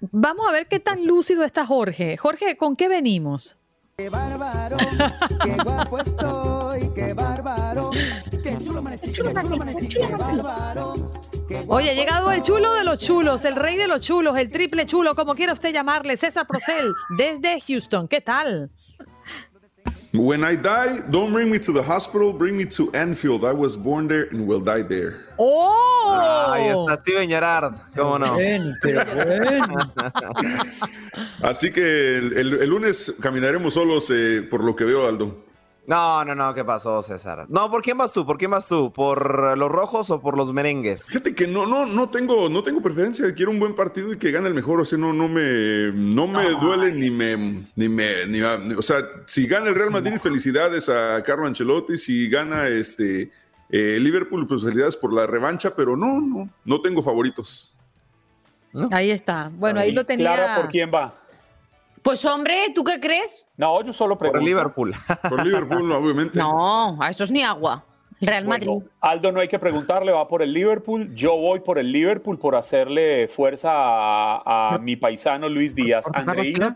[0.00, 2.16] Vamos a ver qué tan lúcido está Jorge.
[2.18, 3.56] Jorge, ¿con qué venimos?
[3.96, 4.78] Qué bárbaro,
[5.44, 7.90] qué guapo estoy, qué bárbaro,
[8.42, 11.10] qué chulo amanecí, qué chulo amanecí, qué bárbaro.
[11.68, 14.86] Oye, ha llegado el chulo de los chulos, el rey de los chulos, el triple
[14.86, 18.08] chulo, como quiera usted llamarle, César Procel, desde Houston.
[18.08, 18.70] ¿Qué tal?
[20.14, 23.46] When I die, don't bring me to the hospital, bring me to Enfield.
[23.46, 25.20] I was born there and will die there.
[25.38, 26.50] ¡Oh!
[26.52, 28.36] Ahí está Steven Gerrard, cómo no.
[31.42, 35.34] Así que el, el- el lunes caminaremos solos, eh, por lo que veo, Aldo.
[35.84, 37.46] No, no, no, ¿qué pasó, César?
[37.48, 38.24] No, ¿por quién vas tú?
[38.24, 38.92] ¿Por quién vas tú?
[38.92, 41.06] ¿Por los rojos o por los merengues?
[41.06, 43.34] Fíjate que no, no, no tengo, no tengo preferencia.
[43.34, 44.80] Quiero un buen partido y que gane el mejor.
[44.80, 47.36] O sea, no, no me, no me duele ni me,
[47.74, 51.98] ni me, ni me- o sea, si gana el Real Madrid, felicidades a Carlo Ancelotti.
[51.98, 53.32] Si gana este
[53.68, 55.74] eh, Liverpool, pues felicidades por la revancha.
[55.74, 57.76] Pero no, no, no tengo favoritos.
[58.92, 59.50] Ahí está.
[59.52, 60.32] Bueno, ahí lo tenía.
[60.32, 61.18] Clara, ¿por quién va?
[62.02, 63.46] Pues hombre, ¿tú qué crees?
[63.56, 64.40] No, yo solo pregunto.
[64.40, 64.94] Por Liverpool.
[65.28, 66.38] Por Liverpool, obviamente.
[66.38, 67.84] No, a eso es ni agua.
[68.20, 68.88] Real Bueno, Madrid.
[69.00, 71.12] Aldo no hay que preguntarle, va por el Liverpool.
[71.14, 76.04] Yo voy por el Liverpool por hacerle fuerza a, a mi paisano Luis Díaz.
[76.04, 76.74] Por Andreina.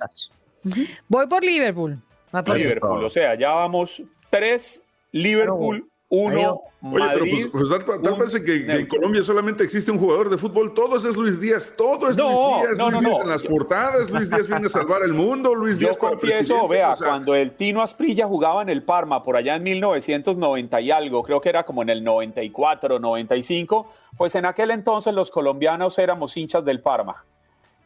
[1.08, 1.98] Voy por Liverpool.
[2.34, 3.04] Va por- Liverpool.
[3.04, 4.82] O sea, ya vamos tres
[5.12, 6.54] Liverpool, uno Adiós.
[6.82, 8.86] Oye, pero pues, pues tal, tal un parece que, que en.
[8.86, 10.72] Colombia solamente existe un jugador de fútbol.
[10.72, 11.74] Todo es Luis Díaz.
[11.76, 12.78] Todo es No, Luis Díaz.
[12.78, 13.24] no, Luis no, Díaz no.
[13.24, 14.10] en las portadas.
[14.10, 15.52] Luis Díaz viene a salvar el mundo.
[15.52, 18.84] Luis Yo Díaz para confieso, vea, o sea, cuando el Tino Asprilla jugaba en el
[18.84, 23.90] Parma por allá en 1990 y algo, creo que era como en el 94, 95,
[24.16, 27.24] pues en aquel entonces los colombianos éramos hinchas del Parma.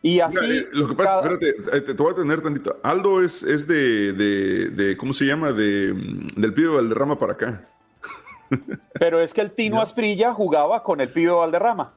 [0.02, 0.36] Y así...
[0.40, 2.76] Mira, eh, lo que pasa, cada- espérate, eh, te, te voy a tener tantito.
[2.82, 5.52] Aldo es, es de, de, de- ¿cómo se llama?
[5.52, 7.66] De, mm, del pibe Valderrama para acá.
[8.94, 11.94] Pero es que el Tino Asprilla jugaba con el pibe Valderrama.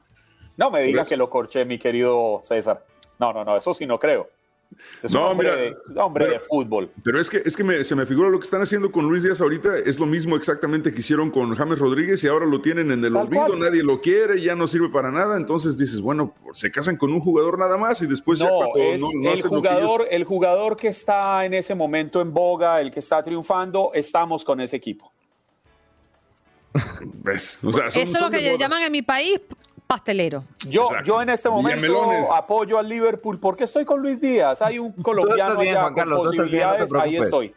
[0.56, 1.08] No me diga eso.
[1.10, 2.84] que lo corché, mi querido César.
[3.18, 4.28] No, no, no, eso sí no creo.
[5.02, 5.50] Es un hombre,
[5.86, 6.90] de, hombre de fútbol.
[7.04, 9.22] Pero es que, es que me- se me figura lo que están haciendo con Luis
[9.22, 9.76] Díaz ahorita.
[9.78, 13.12] Es lo mismo exactamente que hicieron con James Rodríguez y ahora lo tienen en el
[13.12, 13.46] Tal olvido.
[13.46, 13.60] cual.
[13.60, 15.36] Nadie lo quiere, ya no sirve para nada.
[15.36, 18.78] Entonces dices, bueno, se casan con un jugador nada más y después ya No, cuando
[18.80, 22.80] es no, no el, ellos- jugador, el jugador que está en ese momento en boga,
[22.80, 25.12] el que está triunfando, estamos con ese equipo.
[27.02, 27.58] ¿Ves?
[27.64, 29.40] O sea, son- Eso es lo que llaman en mi país
[29.86, 30.44] pastelero.
[30.68, 34.60] Yo, yo en este momento apoyo al Liverpool porque estoy con Luis Díaz.
[34.62, 37.54] Hay un colombiano bien, allá Juan Carlos, con estás bien, no posibilidades, ahí estoy.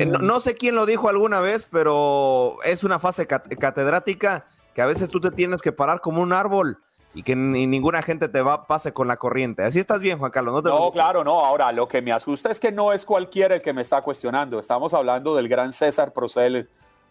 [0.00, 4.46] Eh, no, no sé quién lo dijo alguna vez, pero es una fase cat- catedrática
[4.74, 6.78] que a veces tú te tienes que parar como un árbol
[7.14, 9.62] y que ni ninguna gente te va pase con la corriente.
[9.62, 10.54] Así estás bien, Juan Carlos.
[10.54, 11.44] No, te No, claro, no.
[11.44, 14.58] Ahora, lo que me asusta es que no es cualquiera el que me está cuestionando.
[14.58, 16.68] Estamos hablando del gran César Procel,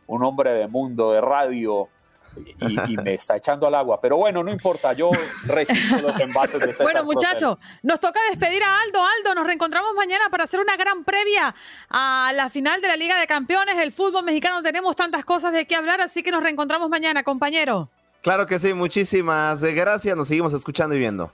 [0.08, 1.90] un hombre de mundo, de radio,
[2.62, 4.00] y, y me está echando al agua.
[4.02, 5.10] Pero bueno, no importa, yo
[5.46, 9.00] resisto los embates de César Bueno, muchachos, nos toca despedir a Aldo.
[9.18, 11.56] Aldo, nos reencontramos mañana para hacer una gran previa
[11.90, 13.78] a la final de la Liga de Campeones.
[13.78, 17.90] El fútbol mexicano tenemos tantas cosas de qué hablar, así que nos reencontramos mañana, compañero.
[18.22, 20.16] Claro que sí, muchísimas gracias.
[20.16, 21.32] Nos seguimos escuchando y viendo.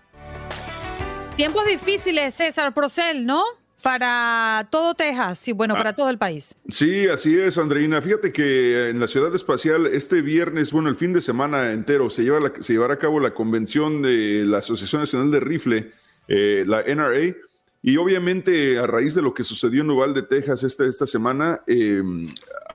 [1.35, 3.43] Tiempos difíciles, César Procel, ¿no?
[3.83, 6.55] Para todo Texas y bueno, para todo el país.
[6.69, 8.01] Sí, así es, Andreina.
[8.01, 12.23] Fíjate que en la ciudad espacial este viernes, bueno, el fin de semana entero, se,
[12.23, 15.91] lleva la- se llevará a cabo la convención de la Asociación Nacional de Rifle,
[16.29, 17.35] eh, la NRA,
[17.81, 22.01] y obviamente a raíz de lo que sucedió en Uvalde, Texas, esta, esta semana, eh,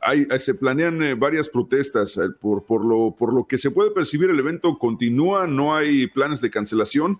[0.02, 3.92] hay- se planean eh, varias protestas eh, por, por, lo, por lo que se puede
[3.92, 4.28] percibir.
[4.28, 7.18] El evento continúa, no hay planes de cancelación.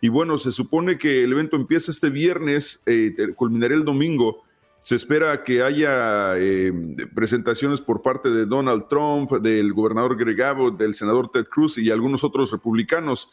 [0.00, 4.44] Y bueno, se supone que el evento empieza este viernes, eh, culminará el domingo.
[4.82, 6.72] Se espera que haya eh,
[7.14, 11.90] presentaciones por parte de Donald Trump, del gobernador Greg Abbott, del senador Ted Cruz y
[11.90, 13.30] algunos otros republicanos.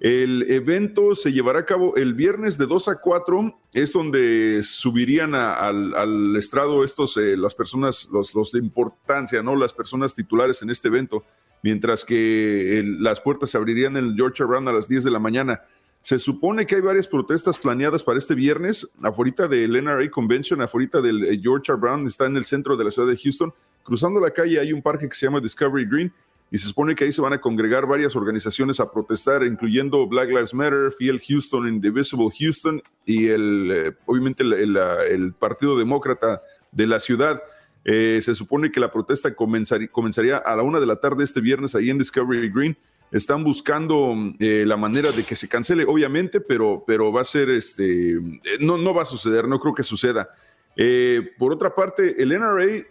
[0.00, 5.34] El evento se llevará a cabo el viernes de 2 a 4, es donde subirían
[5.34, 9.54] al, estrado estos, eh, las personas, los, de importancia, ¿no?
[9.54, 11.24] Las personas titulares en este evento,
[11.62, 15.10] mientras que el- las puertas se abrirían en el Georgia Round a las 10 de
[15.10, 15.60] la mañana.
[16.06, 21.00] Se supone que hay varias protestas planeadas para este viernes, afuera del NRA Convention, afuera
[21.00, 23.52] del eh, Georgia Brown, está en el centro de la ciudad de Houston.
[23.82, 26.12] Cruzando la calle hay un parque que se llama Discovery Green
[26.48, 30.28] y se supone que ahí se van a congregar varias organizaciones a protestar, incluyendo Black
[30.28, 37.00] Lives Matter, Fiel Houston, Indivisible Houston y el, eh, obviamente el Partido Demócrata de la
[37.00, 37.42] ciudad.
[37.84, 41.40] Eh, se supone que la protesta comenzaría, comenzaría a la una de la tarde este
[41.40, 42.78] viernes ahí en Discovery Green.
[43.12, 47.50] Están buscando eh, la manera de que se cancele, obviamente, pero, pero va a ser,
[47.50, 50.28] este, eh, no, no va a suceder, no creo que suceda.
[50.76, 52.84] Eh, por otra parte, el NRA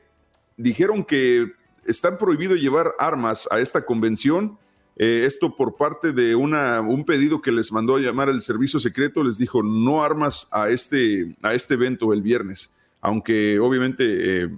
[0.55, 1.51] dijeron que
[1.85, 4.57] están prohibido llevar armas a esta convención.
[4.97, 9.25] Esto por parte de una, un pedido que les mandó a llamar el servicio secreto,
[9.25, 14.49] les dijo no armas a este, a este evento el viernes, aunque obviamente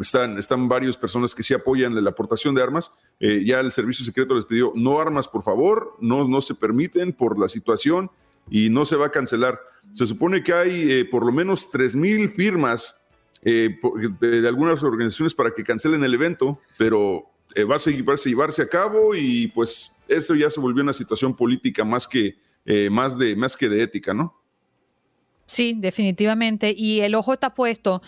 [0.00, 2.92] están, están varias personas que sí apoyan la aportación de armas.
[3.20, 7.12] Eh, ya el servicio secreto les pidió no armas, por favor, no, no se permiten
[7.12, 8.10] por la situación
[8.50, 9.58] y no se va a cancelar.
[9.92, 13.06] Se supone que hay eh, por lo menos 3.000 firmas
[13.42, 13.78] eh,
[14.20, 18.68] de, algunas organizaciones para que cancelen el evento, pero eh, va, a a llevarse a
[18.68, 23.36] cabo y pues eso ya se volvió una situación política más que, eh, más de,
[23.36, 24.34] más que de ética, ¿no?
[25.46, 26.74] Sí, definitivamente.
[26.76, 28.02] Y el ojo está puesto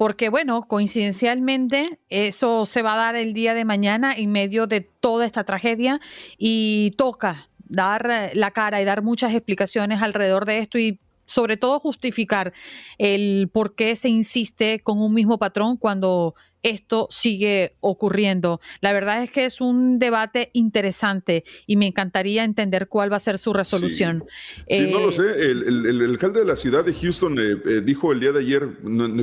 [0.00, 4.80] porque, bueno, coincidencialmente eso se va a dar el día de mañana en medio de
[4.80, 6.00] toda esta tragedia
[6.38, 11.58] y toca dar eh, la cara y dar muchas explicaciones alrededor de esto y sobre
[11.58, 12.54] todo justificar
[12.96, 18.60] el por qué se insiste con un mismo patrón cuando esto sigue ocurriendo.
[18.80, 23.20] La verdad es que es un debate interesante y me encantaría entender cuál va a
[23.20, 24.24] ser su resolución.
[24.68, 25.22] Sí, no Eh, lo sé.
[25.50, 28.40] El, el- el alcalde de la ciudad de Houston eh, eh, dijo el día de
[28.40, 28.68] ayer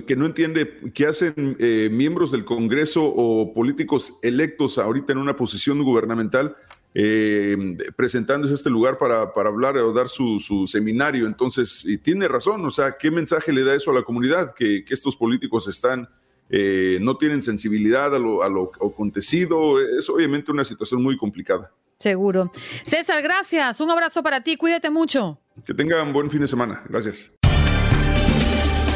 [0.08, 5.36] que no entiende qué hacen eh, miembros del Congreso o políticos electos ahorita en una
[5.36, 6.56] posición gubernamental
[7.00, 7.56] eh,
[7.96, 11.28] presentándose a este lugar para, para hablar o dar su, su seminario.
[11.28, 12.66] Entonces, y tiene razón.
[12.66, 14.56] O sea, ¿qué mensaje le da eso a la comunidad?
[14.56, 16.10] Que, que estos políticos están...
[16.50, 19.80] eh, no tienen sensibilidad a lo, a lo acontecido.
[19.82, 21.72] Es obviamente una situación muy complicada.
[22.00, 22.52] Seguro.
[22.84, 23.80] César, gracias.
[23.82, 24.56] Un abrazo para ti.
[24.56, 25.40] Cuídate mucho.
[25.66, 26.84] Que tengan buen fin de semana.
[26.88, 27.32] Gracias.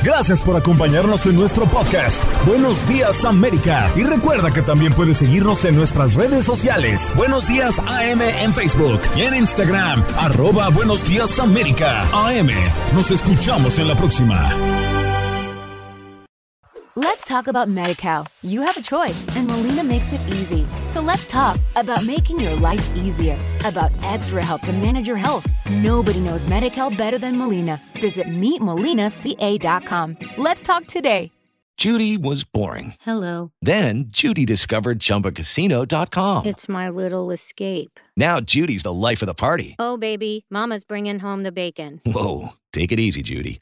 [0.03, 2.23] Gracias por acompañarnos en nuestro podcast.
[2.47, 3.91] Buenos días América.
[3.95, 7.11] Y recuerda que también puedes seguirnos en nuestras redes sociales.
[7.15, 10.03] Buenos días AM en Facebook y en Instagram.
[10.17, 12.01] Arroba Buenos días América.
[12.13, 12.49] AM.
[12.95, 15.00] Nos escuchamos en la próxima.
[16.97, 18.27] Let's talk about MediCal.
[18.41, 20.67] You have a choice, and Molina makes it easy.
[20.89, 25.47] So let's talk about making your life easier, about extra help to manage your health.
[25.69, 27.81] Nobody knows MediCal better than Molina.
[28.01, 30.17] Visit meetmolinaca.com.
[30.37, 31.31] Let's talk today.
[31.77, 32.95] Judy was boring.
[33.01, 33.53] Hello.
[33.61, 36.45] Then Judy discovered ChumbaCasino.com.
[36.45, 38.01] It's my little escape.
[38.17, 39.77] Now Judy's the life of the party.
[39.79, 42.01] Oh, baby, Mama's bringing home the bacon.
[42.05, 43.61] Whoa, take it easy, Judy.